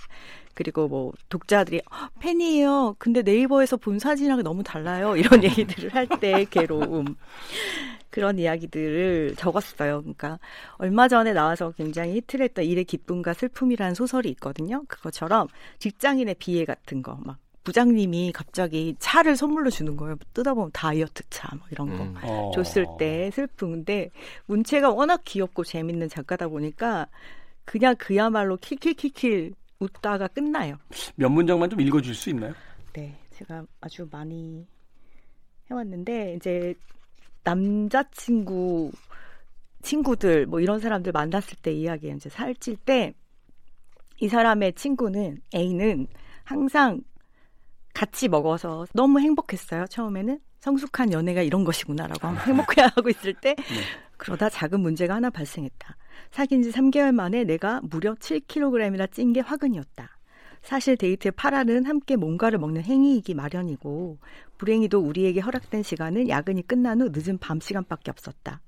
[0.55, 2.97] 그리고 뭐 독자들이 "어, 팬이에요.
[2.99, 5.17] 근데 네이버에서 본 사진이랑 너무 달라요.
[5.17, 7.17] 이런 얘기들을 할 때 괴로움.
[8.11, 10.01] 그런 이야기들을 적었어요.
[10.01, 10.39] 그러니까
[10.79, 14.83] 얼마 전에 나와서 굉장히 히트를 했던 일의 기쁨과 슬픔이라는 소설이 있거든요.
[14.89, 15.49] 그것처럼
[15.79, 20.17] 직장인의 비애 같은 거 막 부장님이 갑자기 차를 선물로 주는 거예요.
[20.35, 22.03] 뜯어보면 다이어트 차 뭐 이런 거.
[22.03, 22.15] 음.
[22.23, 22.51] 어.
[22.55, 24.11] 줬을 때 슬픈데
[24.47, 27.07] 문체가 워낙 귀엽고 재밌는 작가다 보니까
[27.65, 30.77] 그냥 그야말로 킬킬킬킬 웃다가 끝나요.
[31.17, 32.55] 몇 문장만 좀 읽어줄 수 있나요?
[32.93, 34.67] 네, 제가 아주 많이
[35.71, 36.75] 해왔는데 이제
[37.45, 38.91] 남자친구
[39.83, 43.15] 친구들 뭐 이런 사람들 만났을 때 이야기에 이제 살찔 때
[44.23, 46.07] 이 사람의 친구는 A는
[46.45, 47.01] 항상
[47.95, 49.87] 같이 먹어서 너무 행복했어요.
[49.87, 53.65] 처음에는 성숙한 연애가 이런 것이구나라고 행복해하고 있을 때 네.
[54.19, 55.97] 그러다 작은 문제가 하나 발생했다.
[56.31, 60.09] 사귄 지 3개월 만에 내가 무려 7kg이나 찐 게 화근이었다.
[60.63, 64.19] 사실 데이트의 8알은 함께 뭔가를 먹는 행위이기 마련이고
[64.59, 68.61] 불행히도 우리에게 허락된 시간은 야근이 끝난 후 늦은 밤 시간밖에 없었다.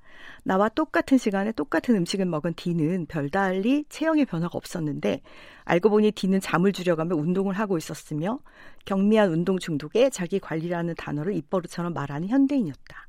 [0.44, 5.20] 나와 똑같은 시간에 똑같은 음식을 먹은 D는 별달리 체형의 변화가 없었는데
[5.64, 8.40] 알고 보니 D는 잠을 줄여가며 운동을 하고 있었으며
[8.85, 13.09] 경미한 운동 중독에 자기 관리라는 단어를 입버릇처럼 말하는 현대인이었다.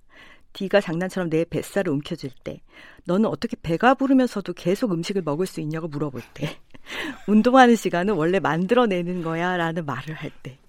[0.54, 2.62] D가 장난처럼 내 뱃살을 움켜쥘 때
[3.06, 6.60] 너는 어떻게 배가 부르면서도 계속 음식을 먹을 수 있냐고 물어볼 때
[7.28, 10.60] 운동하는 시간은 원래 만들어내는 거야 라는 말을 할 때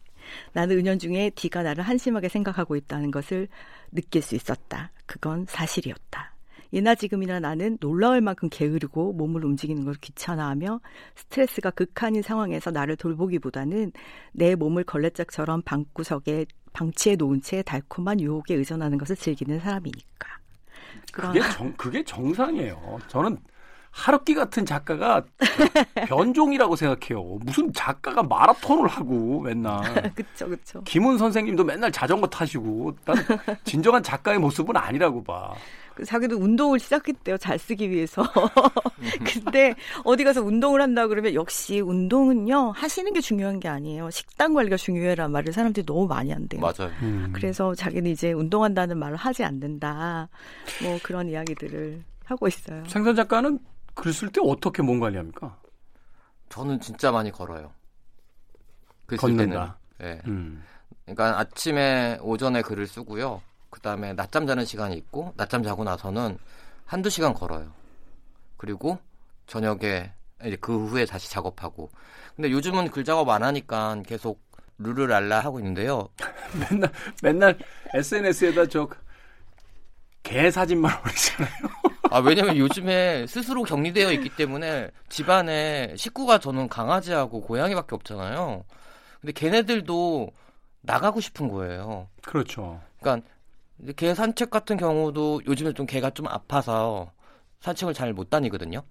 [0.53, 3.49] 나는 은연중에 D가 나를 한심하게 생각하고 있다는 것을
[3.93, 4.91] 느낄 수 있었다.
[5.07, 6.34] 그건 사실이었다.
[6.75, 10.81] 예나 지금이나 나는 놀라울 만큼 게으르고 몸을 움직이는 걸 귀찮아하며
[11.15, 13.93] 스트레스가 극한인 상황에서 나를 돌보기보다는
[14.33, 20.29] 내 몸을 걸레짝처럼 방구석에 방치해 놓은 채 달콤한 유혹에 의존하는 것을 즐기는 사람이니까.
[21.13, 22.99] 그게 정 그게 정상이에요.
[23.07, 23.39] 저는
[23.93, 25.23] 하루끼 같은 작가가
[26.09, 27.39] 변종이라고 생각해요.
[27.43, 29.81] 무슨 작가가 마라톤을 하고 맨날
[30.17, 30.83] 그쵸 그쵸.
[30.83, 33.17] 김훈 선생님도 맨날 자전거 타시고 난
[33.63, 35.55] 진정한 작가의 모습은 아니라고 봐.
[35.95, 37.37] 그 자기도 운동을 시작했대요.
[37.39, 38.23] 잘 쓰기 위해서.
[39.25, 44.11] 근데 어디 가서 운동을 한다 그러면 역시 운동은요 하시는 게 중요한 게 아니에요.
[44.11, 46.61] 식단 관리가 중요해란 말을 사람들이 너무 많이 한대요.
[46.61, 46.91] 맞아요.
[47.03, 47.31] 음.
[47.35, 50.29] 그래서 자기는 이제 운동한다는 말을 하지 않는다.
[50.83, 52.85] 뭐 그런 이야기들을 하고 있어요.
[52.87, 53.59] 생선 작가는
[53.95, 55.57] 글 쓸 때 어떻게 몸 관리합니까?
[56.49, 57.71] 저는 진짜 많이 걸어요.
[59.07, 59.57] 글쓸 때는.
[59.57, 59.79] 걷는다.
[60.03, 60.21] 예.
[60.27, 60.63] 음.
[61.05, 63.43] 그러니까 아침에 오전에 글을 쓰고요.
[63.75, 66.39] 그다음에 낮잠 자는 시간이 있고 낮잠 자고 나서는
[66.87, 67.73] 한두 시간 걸어요.
[68.57, 68.99] 그리고
[69.47, 70.13] 저녁에
[70.45, 71.91] 이제 그 후에 다시 작업하고.
[72.37, 74.41] 근데 요즘은 글 작업 안 하니까 계속
[74.79, 76.09] 르르랄라 하고 있는데요.
[76.71, 77.59] 맨날 맨날
[77.95, 78.89] SNS에다 저
[80.25, 81.55] 개 사진만 올리잖아요.
[82.11, 88.65] 아, 왜냐면 요즘에 스스로 격리되어 있기 때문에 집안에 식구가 저는 강아지하고 고양이밖에 없잖아요.
[89.21, 90.31] 근데 걔네들도
[90.81, 92.09] 나가고 싶은 거예요.
[92.23, 92.81] 그렇죠.
[93.01, 93.29] 그러니까
[93.83, 97.13] 이제 개 산책 같은 경우도 요즘에 좀 개가 좀 아파서
[97.61, 98.83] 산책을 잘 못 다니거든요.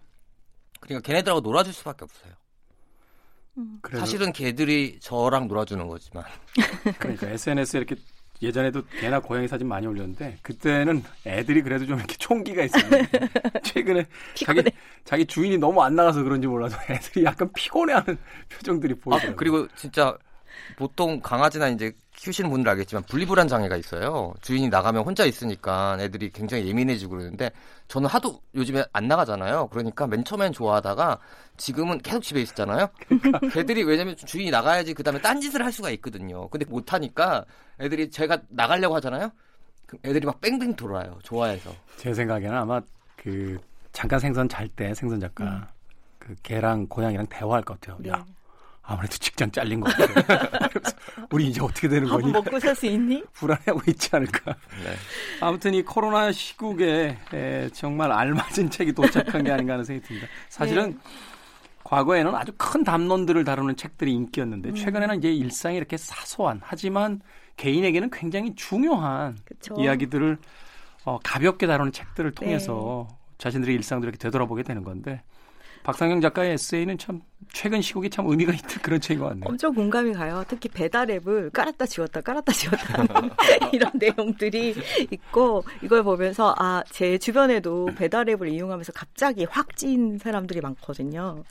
[0.79, 2.33] 그러니까 걔네들하고 놀아줄 수밖에 없어요.
[3.81, 6.23] 그래도 사실은 개들이 저랑 놀아주는 거지만
[6.97, 7.95] 그러니까 SNS에 이렇게
[8.41, 13.29] 예전에도 개나 고양이 사진 많이 올렸는데 그때는 애들이 그래도 좀 이렇게 총기가 있었는데
[13.63, 14.63] 최근에 자기
[15.05, 18.17] 자기 주인이 너무 안 나가서 그런지 몰라도 애들이 약간 피곤해하는
[18.49, 19.35] 표정들이 아, 보이더라고요.
[19.37, 20.17] 그리고 진짜
[20.77, 24.33] 보통 강아지나 이제 키우시는 분들 알겠지만 분리불안 장애가 있어요.
[24.41, 27.51] 주인이 나가면 혼자 있으니까 애들이 굉장히 예민해지고 그러는데
[27.87, 29.67] 저는 하도 요즘에 안 나가잖아요.
[29.67, 31.19] 그러니까 맨 처음엔 좋아하다가
[31.57, 32.87] 지금은 계속 집에 있었잖아요.
[33.57, 36.47] 애들이 왜냐면 주인이 나가야지 그다음에 딴 짓을 할 수가 있거든요.
[36.49, 37.45] 근데 못 하니까
[37.79, 39.31] 애들이 제가 나가려고 하잖아요.
[39.85, 41.19] 그럼 애들이 막 뺑뺑 돌아요.
[41.23, 41.73] 좋아해서.
[41.97, 42.81] 제 생각에는 아마
[43.17, 43.59] 그
[43.91, 45.67] 잠깐 생선 잘 때 생선 작가
[46.19, 47.97] 그 개랑 고양이랑 대화할 것 같아요.
[48.09, 48.25] 야
[48.83, 50.67] 아무래도 직장 잘린 것 같아.
[50.69, 50.95] 그래서
[51.31, 52.31] 우리 이제 어떻게 되는 거니?
[52.31, 53.23] 먹고 살 수 있니?
[53.33, 54.53] 불안해하고 있지 않을까.
[54.83, 54.95] 네.
[55.39, 60.27] 아무튼 이 코로나 시국에 에, 정말 알맞은 책이 도착한 게 아닌가 하는 생각이 듭니다.
[60.49, 60.97] 사실은 네.
[61.85, 64.75] 과거에는 아주 큰 담론들을 다루는 책들이 인기였는데 음.
[64.75, 67.21] 최근에는 이제 일상이 이렇게 사소한 하지만
[67.57, 69.75] 개인에게는 굉장히 중요한 그쵸.
[69.77, 70.37] 이야기들을
[71.05, 72.35] 어, 가볍게 다루는 책들을 네.
[72.35, 75.21] 통해서 자신들의 일상들을 이렇게 되돌아보게 되는 건데
[75.83, 79.45] 박상영 작가의 에세이는 참 최근 시국에 참 의미가 있는 그런 책인 것 같네요.
[79.47, 80.43] 엄청 공감이 가요.
[80.47, 83.03] 특히 배달 앱을 깔았다 지웠다 깔았다 지웠다
[83.73, 84.75] 이런 내용들이
[85.11, 91.43] 있고 이걸 보면서 아 제 주변에도 배달 앱을 이용하면서 갑자기 확 찐 사람들이 많거든요.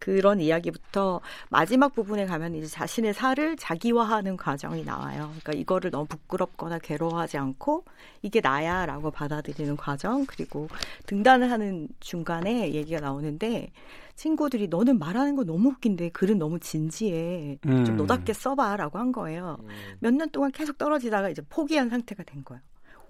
[0.00, 5.26] 그런 이야기부터 마지막 부분에 가면 이제 자신의 살을 자기화하는 과정이 나와요.
[5.28, 7.84] 그러니까 이거를 너무 부끄럽거나 괴로워하지 않고
[8.22, 10.68] 이게 나야라고 받아들이는 과정 그리고
[11.06, 13.70] 등단을 하는 중간에 얘기가 나오는데
[14.16, 17.58] 친구들이 너는 말하는 거 너무 웃긴데 글은 너무 진지해.
[17.62, 17.96] 좀 음.
[17.96, 19.58] 너답게 써봐라고 한 거예요.
[20.00, 22.60] 몇 년 동안 계속 떨어지다가 이제 포기한 상태가 된 거예요.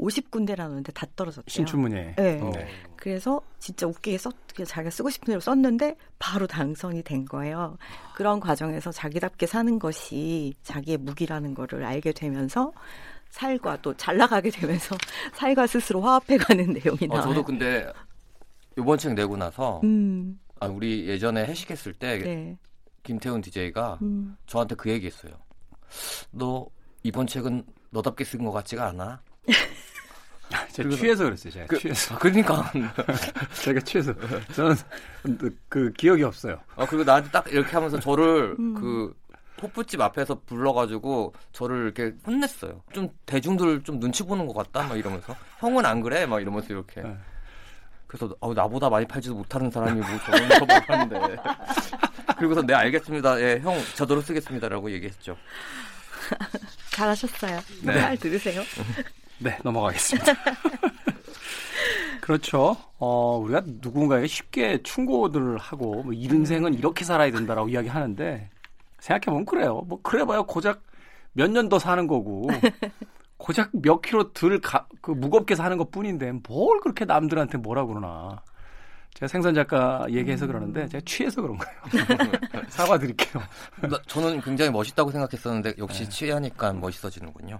[0.00, 1.44] 50군데라는데 다 떨어졌대요.
[1.52, 2.14] 신춘문예.
[2.16, 2.40] 네.
[2.40, 2.50] 어.
[2.54, 2.66] 네.
[2.96, 7.76] 그래서 진짜 웃기게 썼, 그냥 자기가 쓰고 싶은 대로 썼는데 바로 당선이 된 거예요.
[8.14, 12.72] 그런 과정에서 자기답게 사는 것이 자기의 무기라는 거를 알게 되면서
[13.30, 14.96] 살과 또 잘 나가게 되면서
[15.34, 17.28] 살과 스스로 화합해가는 내용이 어, 나와요.
[17.28, 17.90] 저도 근데
[18.76, 22.58] 이번 책 내고 나서 음, 아, 우리 예전에 회식했을 때 네.
[23.02, 25.32] 김태훈 DJ가 음, 저한테 그 얘기했어요.
[26.32, 26.66] 너
[27.02, 29.22] 이번 책은 너답게 쓴 것 같지가 않아.
[30.72, 31.52] 제가 취해서 그랬어요.
[31.52, 32.14] 제가 그, 취해서.
[32.14, 32.72] 아, 그러니까.
[33.62, 34.14] 제가 취해서.
[34.54, 34.76] 저는
[35.38, 36.60] 그, 그 기억이 없어요.
[36.76, 38.74] 아, 그리고 나한테 딱 이렇게 하면서 저를 음.
[38.74, 39.14] 그
[39.62, 42.82] 호프집 앞에서 불러가지고 저를 이렇게 혼냈어요.
[42.92, 47.02] 좀 대중들 좀 눈치 보는 것 같다 막 이러면서 형은 안 그래 막 이러면서 이렇게.
[47.02, 47.16] 네.
[48.06, 51.36] 그래서 어, 나보다 많이 팔지도 못하는 사람이 뭐 저런 거 말하는데.
[52.38, 53.40] 그리고서 네 알겠습니다.
[53.40, 55.36] 예, 형 저대로 쓰겠습니다라고 얘기했죠.
[56.90, 57.60] 잘하셨어요.
[57.82, 57.92] 네.
[58.00, 58.62] 잘 들으세요.
[59.40, 60.32] 네, 넘어가겠습니다.
[62.20, 62.76] 그렇죠.
[62.98, 68.50] 어, 우리가 누군가에게 쉽게 충고들을 하고, 뭐, 이른생은 이렇게 살아야 된다라고 이야기하는데,
[69.00, 69.82] 생각해보면 그래요.
[69.86, 70.82] 뭐, 그래봐야 고작
[71.32, 72.48] 몇 년 더 사는 거고,
[73.38, 78.42] 고작 몇 킬로 덜 가, 그 무겁게 사는 것 뿐인데, 뭘 그렇게 남들한테 뭐라 그러나.
[79.14, 81.74] 제가 생선 작가 얘기해서 그러는데, 제가 취해서 그런 거예요.
[82.68, 83.42] 사과드릴게요.
[83.88, 86.08] 나- 저는 굉장히 멋있다고 생각했었는데 역시 네.
[86.10, 87.58] 취하니까 멋있어지는군요.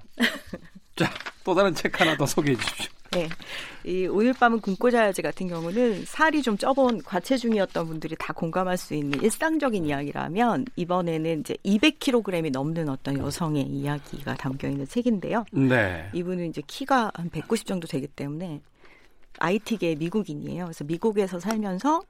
[1.00, 1.10] 자,
[1.44, 2.90] 또 다른 책 하나 더 소개해 주십시오.
[3.12, 3.26] 네.
[3.84, 8.92] 이 오늘 밤은 굶고 자야지 같은 경우는 살이 좀 쪄본 과체중이었던 분들이 다 공감할 수
[8.92, 15.46] 있는 일상적인 이야기라면 이번에는 이제 200kg이 넘는 어떤 여성의 이야기가 담겨 있는 책인데요.
[15.52, 16.10] 네.
[16.12, 18.60] 이분은 이제 키가 한 190 정도 되기 때문에
[19.38, 20.64] IT계 미국인이에요.
[20.66, 22.02] 그래서 미국에서 살면서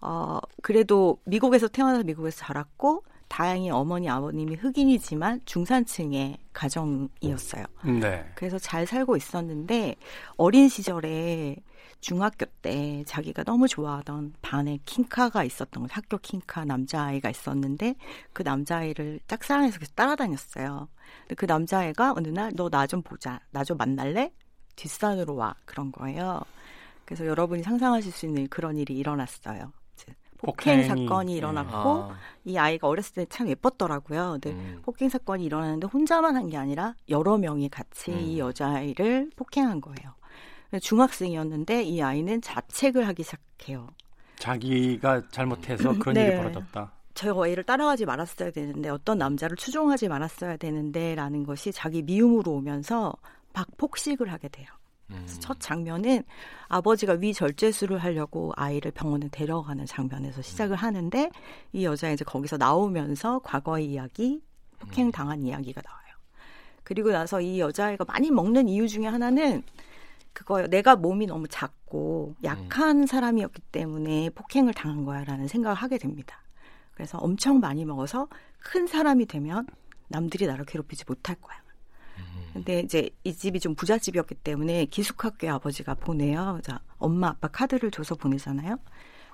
[0.00, 3.02] 어 그래도 미국에서 태어나서 미국에서 자랐고
[3.38, 7.64] 다행히 어머니 아버님이 흑인이지만 중산층의 가정이었어요.
[8.00, 8.28] 네.
[8.34, 9.94] 그래서 잘 살고 있었는데
[10.36, 11.54] 어린 시절에
[12.00, 15.92] 중학교 때 자기가 너무 좋아하던 반에 킹카가 있었던 거죠.
[15.94, 17.94] 학교 킹카 남자아이가 있었는데
[18.32, 20.88] 그 남자아이를 짝사랑해서 계속 따라다녔어요.
[21.28, 23.38] 근데 그 남자애가 어느 날 너 나 좀 보자.
[23.52, 24.32] 나 좀 만날래?
[24.74, 25.54] 뒷산으로 와.
[25.64, 26.40] 그런 거예요.
[27.04, 29.72] 그래서 여러분이 상상하실 수 있는 그런 일이 일어났어요.
[30.38, 31.36] 폭행 사건이 예.
[31.36, 34.38] 일어났고 아, 이 아이가 어렸을 때 참 예뻤더라고요.
[34.40, 34.80] 근데 음.
[34.82, 38.18] 폭행 사건이 일어나는데 혼자만 한 게 아니라 여러 명이 같이 음.
[38.20, 40.14] 이 여자아이를 폭행한 거예요.
[40.80, 43.88] 중학생이었는데 이 아이는 자책을 하기 시작해요.
[44.36, 46.26] 자기가 잘못해서 그런 네.
[46.28, 46.92] 일이 벌어졌다.
[47.14, 53.12] 저 애를 따라가지 말았어야 되는데 어떤 남자를 추종하지 말았어야 되는데라는 것이 자기 미움으로 오면서
[53.52, 54.66] 막 폭식을 하게 돼요.
[55.10, 55.16] 음.
[55.24, 56.22] 그래서 첫 장면은
[56.68, 61.30] 아버지가 위절제술을 하려고 아이를 병원에 데려가는 장면에서 시작을 하는데
[61.72, 64.42] 이 여자 이제 거기서 나오면서 과거의 이야기,
[64.78, 66.04] 폭행 당한 이야기가 나와요.
[66.84, 69.62] 그리고 나서 이 여자아이가 많이 먹는 이유 중에 하나는
[70.32, 70.68] 그거예요.
[70.68, 76.40] 내가 몸이 너무 작고 약한 사람이었기 때문에 폭행을 당한 거야라는 생각을 하게 됩니다.
[76.94, 78.28] 그래서 엄청 많이 먹어서
[78.60, 79.66] 큰 사람이 되면
[80.08, 81.58] 남들이 나를 괴롭히지 못할 거야.
[82.58, 86.60] 근데 이제 이 집이 좀 부잣집이었기 때문에 기숙학교에 아버지가 보내요.
[86.62, 88.78] 자, 엄마 아빠 카드를 줘서 보내잖아요.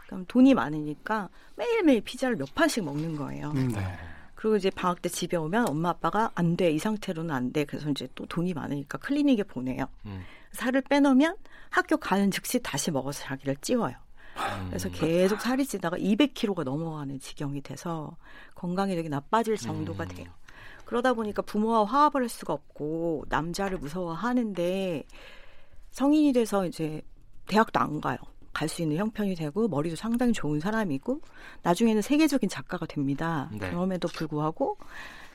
[0.07, 3.51] 그럼 돈이 많으니까 매일매일 피자를 몇 판씩 먹는 거예요.
[3.53, 3.97] 음, 네.
[4.35, 6.71] 그리고 이제 방학 때 집에 오면 엄마 아빠가 안 돼.
[6.71, 7.65] 이 상태로는 안 돼.
[7.65, 9.87] 그래서 이제 또 돈이 많으니까 클리닉에 보내요.
[10.05, 10.23] 음.
[10.53, 11.37] 살을 빼놓으면
[11.71, 13.95] 학교 가는 즉시 다시 먹어서 자기를 찌워요.
[14.69, 18.17] 그래서 계속 살이 찌다가 200kg가 넘어가는 지경이 돼서
[18.55, 20.09] 건강이 되게 나빠질 정도가 음.
[20.09, 20.27] 돼요.
[20.85, 25.05] 그러다 보니까 부모와 화합을 할 수가 없고 남자를 무서워하는데
[25.91, 27.03] 성인이 돼서 이제
[27.47, 28.19] 대학도 안 가요.
[28.53, 31.21] 갈 수 있는 형편이 되고 머리도 상당히 좋은 사람이고
[31.63, 33.51] 나중에는 세계적인 작가가 됩니다.
[33.53, 33.59] 네.
[33.59, 34.79] 그럼에도 불구하고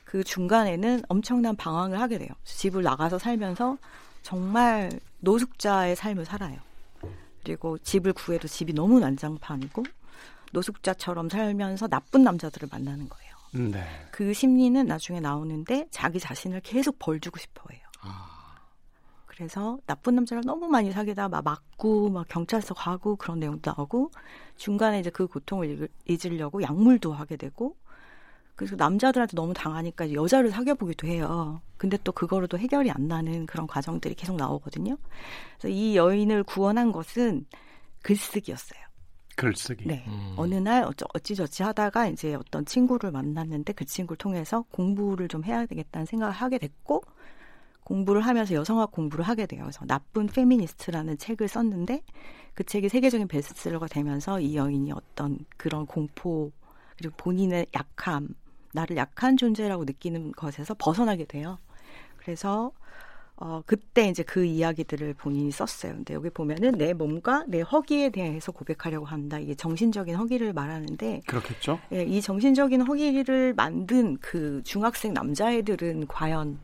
[0.04, 2.30] 그 중간에는 엄청난 방황을 하게 돼요.
[2.44, 3.76] 집을 나가서 살면서
[4.22, 4.90] 정말
[5.20, 6.58] 노숙자의 삶을 살아요.
[7.44, 9.84] 그리고 집을 구해도 집이 너무 난장판이고
[10.52, 13.29] 노숙자처럼 살면서 나쁜 남자들을 만나는 거예요.
[13.54, 13.84] 음, 네.
[14.10, 17.82] 그 심리는 나중에 나오는데 자기 자신을 계속 벌주고 싶어 해요.
[19.26, 24.10] 그래서 나쁜 남자를 너무 많이 사귀다 막 맞고 막 경찰서 가고 그런 내용도 나오고
[24.56, 27.74] 중간에 이제 그 고통을 잊으려고 약물도 하게 되고
[28.54, 31.62] 그래서 남자들한테 너무 당하니까 여자를 사귀어보기도 해요.
[31.78, 34.98] 근데 또 그거로도 해결이 안 나는 그런 과정들이 계속 나오거든요.
[35.58, 37.46] 그래서 이 여인을 구원한 것은
[38.02, 38.89] 글쓰기였어요.
[39.40, 39.86] 글쓰기.
[39.86, 40.04] 네.
[40.06, 40.34] 음.
[40.36, 45.66] 어느 날 어쩌, 어찌저찌 하다가 이제 어떤 친구를 만났는데 그 친구를 통해서 공부를 좀 해야
[45.66, 47.02] 되겠다는 생각을 하게 됐고
[47.84, 49.62] 공부를 하면서 여성학 공부를 하게 돼요.
[49.62, 52.02] 그래서 나쁜 페미니스트라는 책을 썼는데
[52.54, 56.52] 그 책이 세계적인 베스트셀러가 되면서 이 여인이 어떤 그런 공포
[56.96, 58.28] 그리고 본인의 약함,
[58.74, 61.58] 나를 약한 존재라고 느끼는 것에서 벗어나게 돼요.
[62.18, 62.72] 그래서
[63.42, 65.94] 어 그때 이제 그 이야기들을 본인이 썼어요.
[65.94, 69.38] 근데 여기 보면은 내 몸과 내 허기에 대해서 고백하려고 한다.
[69.38, 71.80] 이게 정신적인 허기를 말하는데 그렇겠죠?
[71.92, 76.58] 예, 이 정신적인 허기를 만든 그 중학생 남자애들은 과연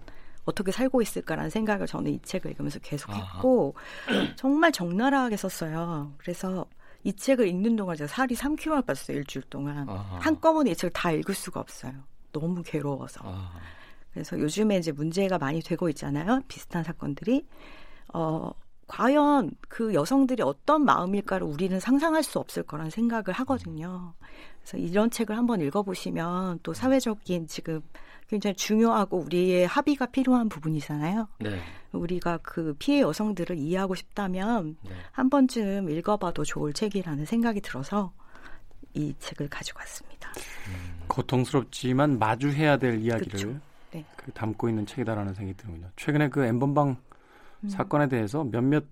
[0.44, 3.74] 어떻게 살고 있을까라는 생각을 저는 이 책을 읽으면서 계속 했고
[4.36, 6.12] 정말 적나라하게 썼어요.
[6.18, 6.66] 그래서
[7.04, 9.16] 이 책을 읽는 동안 제가 살이 3kg가 빠졌어요.
[9.18, 9.88] 일주일 동안.
[9.88, 10.18] 아하.
[10.18, 11.92] 한꺼번에 이 책을 다 읽을 수가 없어요.
[12.32, 13.20] 너무 괴로워서.
[13.24, 13.52] 아,
[14.16, 16.40] 그래서 요즘에 이제 문제가 많이 되고 있잖아요.
[16.48, 17.46] 비슷한 사건들이.
[18.14, 18.50] 어,
[18.86, 24.14] 과연 그 여성들이 어떤 마음일까를 우리는 상상할 수 없을 거란 생각을 하거든요.
[24.62, 27.82] 그래서 이런 책을 한번 읽어보시면 또 사회적인 지금
[28.26, 31.28] 굉장히 중요하고 우리의 합의가 필요한 부분이잖아요.
[31.40, 31.60] 네.
[31.92, 34.92] 우리가 그 피해 여성들을 이해하고 싶다면 네.
[35.12, 38.14] 한 번쯤 읽어봐도 좋을 책이라는 생각이 들어서
[38.94, 40.32] 이 책을 가지고 왔습니다.
[41.08, 43.65] 고통스럽지만 마주해야 될 이야기를 그쵸.
[43.96, 44.04] 네.
[44.16, 45.90] 그 담고 있는 책이다라는 생각이 드는군요.
[45.96, 46.96] 최근에 그 엠번방
[47.64, 47.68] 음.
[47.68, 48.84] 사건에 대해서 몇몇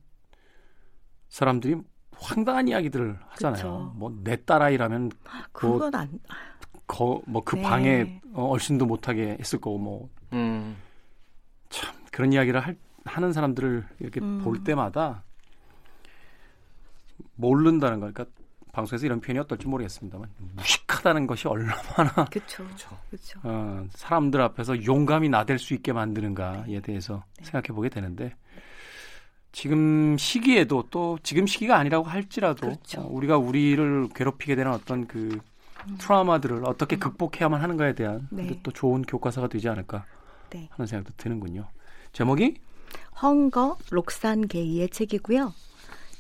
[1.29, 1.77] 사람들이
[2.17, 3.57] 황당한 이야기들을 하잖아요.
[3.57, 3.93] 그쵸.
[3.97, 5.11] 뭐내 딸아이라면
[5.53, 6.21] 그건 안
[7.27, 7.63] 뭐그 네.
[7.63, 10.77] 방에 어, 얼씬도 못하게 했을 거고 뭐참 음.
[12.13, 14.41] 그런 이야기를 할, 하는 사람들을 이렇게 음.
[14.43, 15.25] 볼 때마다
[17.35, 18.27] 모른다는 거 그러니까
[18.75, 22.65] 방송에서 이런 표현이 어떨지 모르겠습니다만 무식하다는 것이 얼마나 그렇죠.
[22.65, 22.99] 그렇죠.
[23.09, 23.41] 그렇죠.
[23.45, 27.45] 어, 사람들 앞에서 용감이 나댈 수 있게 만드는가에 대해서 네.
[27.45, 28.35] 생각해 보게 되는데
[29.53, 33.01] 지금 시기에도 또 지금 시기가 아니라고 할지라도 그렇죠.
[33.01, 35.39] 어, 우리가 우리를 괴롭히게 되는 어떤 그
[35.99, 38.37] 트라우마들을 어떻게 극복해야만 하는가에 대한 음.
[38.37, 38.61] 네.
[38.63, 40.05] 또 좋은 교과서가 되지 않을까
[40.51, 40.69] 네.
[40.73, 41.69] 하는 생각도 드는군요.
[42.13, 42.57] 제목이
[43.23, 45.53] 헝거 록산 게이의 책이고요.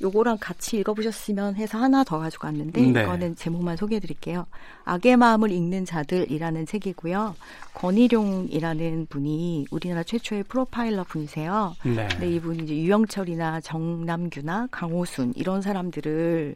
[0.00, 3.02] 요거랑 같이 읽어보셨으면 해서 하나 더 가지고 왔는데 네.
[3.02, 4.46] 이거는 제목만 소개해드릴게요.
[4.84, 7.34] 악의 마음을 읽는 자들이라는 책이고요.
[7.74, 11.76] 권희룡이라는 분이 우리나라 최초의 프로파일러 분이세요.
[11.84, 12.08] 네.
[12.10, 16.54] 근데 이분이 이제 유영철이나 정남규나 강호순 이런 사람들을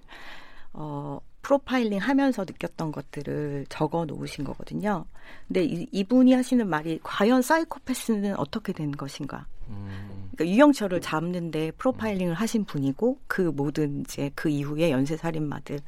[0.75, 5.07] 어 프로파일링 하면서 느꼈던 것들을 적어 놓으신 거거든요.
[5.47, 9.47] 근데 이, 이분이 하시는 말이 과연 사이코패스는 어떻게 된 것인가?
[9.69, 10.31] 음.
[10.35, 15.81] 그러니까 유영철을 잡는데 프로파일링을 하신 분이고 그 모든 이제 그 이후에 연쇄 살인마들.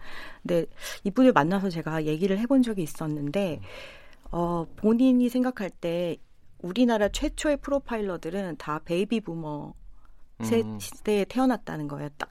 [0.42, 0.66] 근데
[1.04, 3.60] 이분을 만나서 제가 얘기를 해본 적이 있었는데
[4.32, 6.16] 어 본인이 생각할 때
[6.62, 9.74] 우리나라 최초의 프로파일러들은 다 베이비 부머
[10.42, 10.78] 세 음.
[10.78, 12.08] 세대에 태어났다는 거예요.
[12.18, 12.30] 딱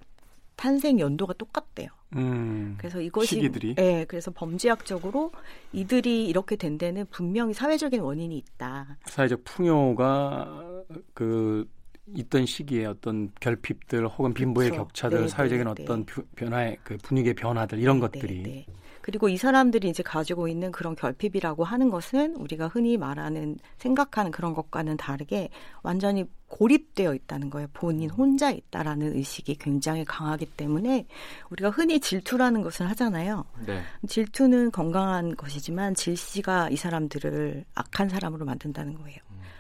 [0.56, 1.90] 탄생 연도가 똑같대요.
[2.16, 5.32] 음, 그래서 이것이 시기들이 예, 그래서 범죄학적으로
[5.74, 8.98] 이들이 이렇게 된 데는 분명히 사회적인 원인이 있다.
[9.06, 10.84] 사회적 풍요가
[11.14, 11.70] 그
[12.16, 14.84] 있던 시기에 어떤 결핍들 혹은 빈부의 그쵸.
[14.84, 16.06] 격차들, 네, 사회적인 네, 어떤 네.
[16.12, 18.66] 뷰- 변화의 그 분위기의 변화들 이런 네, 것들이 네.
[19.02, 24.54] 그리고 이 사람들이 이제 가지고 있는 그런 결핍이라고 하는 것은 우리가 흔히 말하는 생각하는 그런
[24.54, 25.50] 것과는 다르게
[25.82, 27.68] 완전히 고립되어 있다는 거예요.
[27.74, 31.06] 본인 혼자 있다라는 의식이 굉장히 강하기 때문에
[31.50, 33.46] 우리가 흔히 질투라는 것을 하잖아요.
[33.66, 33.82] 네.
[34.08, 39.18] 질투는 건강한 것이지만 질시가 이 사람들을 악한 사람으로 만든다는 거예요.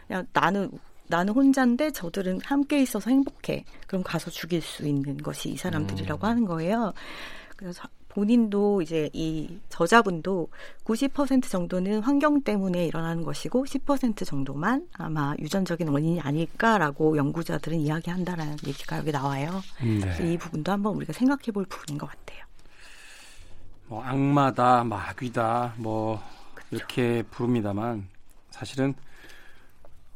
[0.07, 0.71] 그냥 나는
[1.07, 3.65] 나는 혼자인데 저들은 함께 있어서 행복해.
[3.87, 6.93] 그럼 가서 죽일 수 있는 것이 이 사람들이라고 하는 거예요.
[7.55, 7.83] 그래서
[8.19, 10.49] 본인도 이제 이 저자분도
[10.83, 18.97] 90% 정도는 환경 때문에 일어나는 것이고 10% 정도만 아마 유전적인 원인이 아닐까라고 연구자들은 이야기한다라는 얘기가
[18.97, 19.61] 여기 나와요.
[19.81, 20.33] 네.
[20.33, 22.43] 이 부분도 한번 우리가 생각해 볼 부분인 것 같아요.
[23.87, 26.21] 뭐 악마다, 마귀다, 뭐
[26.71, 28.05] 이렇게 부릅니다만
[28.49, 28.93] 사실은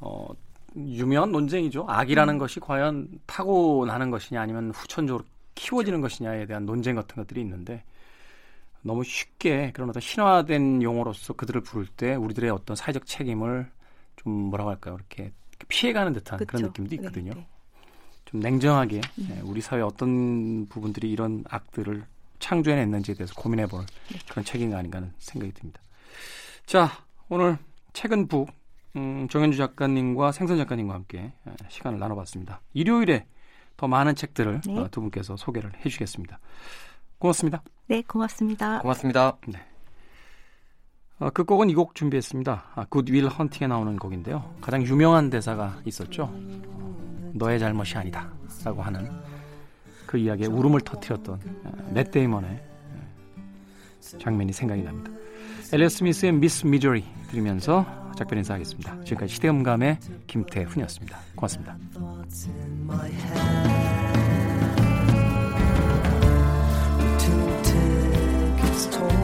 [0.01, 0.27] 어
[0.75, 1.85] 유명한 논쟁이죠.
[1.87, 5.23] 악이라는 것이 과연 타고 나는 것이냐 아니면 후천적으로
[5.55, 7.83] 키워지는 것이냐에 대한 논쟁 같은 것들이 있는데
[8.81, 13.69] 너무 쉽게 그런 어떤 신화된 용어로서 그들을 부를 때 우리들의 어떤 사회적 책임을
[14.17, 14.97] 좀 뭐라고 할까요?
[14.97, 15.31] 이렇게
[15.67, 16.67] 피해가는 듯한 그런 그쵸?
[16.67, 17.33] 느낌도 있거든요.
[17.33, 17.47] 네, 네.
[18.25, 22.03] 좀 냉정하게 예, 우리 사회 어떤 부분들이 이런 악들을
[22.39, 23.85] 창조해냈는지에 대해서 고민해볼
[24.29, 25.81] 그런 책인가 아닌가 하는 생각이 듭니다.
[26.65, 26.89] 자,
[27.29, 27.57] 오늘
[27.93, 28.49] 책은 북
[28.95, 32.61] 음, 정현주 작가님과 생선 작가님과 함께 예, 시간을 나눠봤습니다.
[32.73, 33.25] 일요일에
[33.77, 34.77] 더 많은 책들을 네.
[34.79, 36.39] 어, 두 분께서 소개를 해주시겠습니다.
[37.19, 37.61] 고맙습니다.
[37.87, 38.79] 네, 고맙습니다.
[38.79, 39.37] 고맙습니다.
[41.19, 42.63] 어, 그 곡은 이 곡 준비했습니다.
[42.75, 44.55] 아, 굿윌 헌팅에 나오는 곡인데요.
[44.61, 46.23] 가장 유명한 대사가 있었죠.
[46.33, 48.31] 어, 너의 잘못이 아니다.
[48.63, 49.09] 라고 하는
[50.05, 55.11] 그 이야기에 울음을 터뜨렸던 어, 맷 데이먼의 어, 장면이 생각이 납니다.
[55.73, 57.83] 엘리 스미스의 미스 미조리 들으면서
[58.15, 59.05] 작별 인사하겠습니다.
[59.05, 59.97] 지금까지 시대음감의
[60.27, 61.17] 김태훈이었습니다.
[61.35, 61.75] 고맙습니다.
[68.91, 69.22] told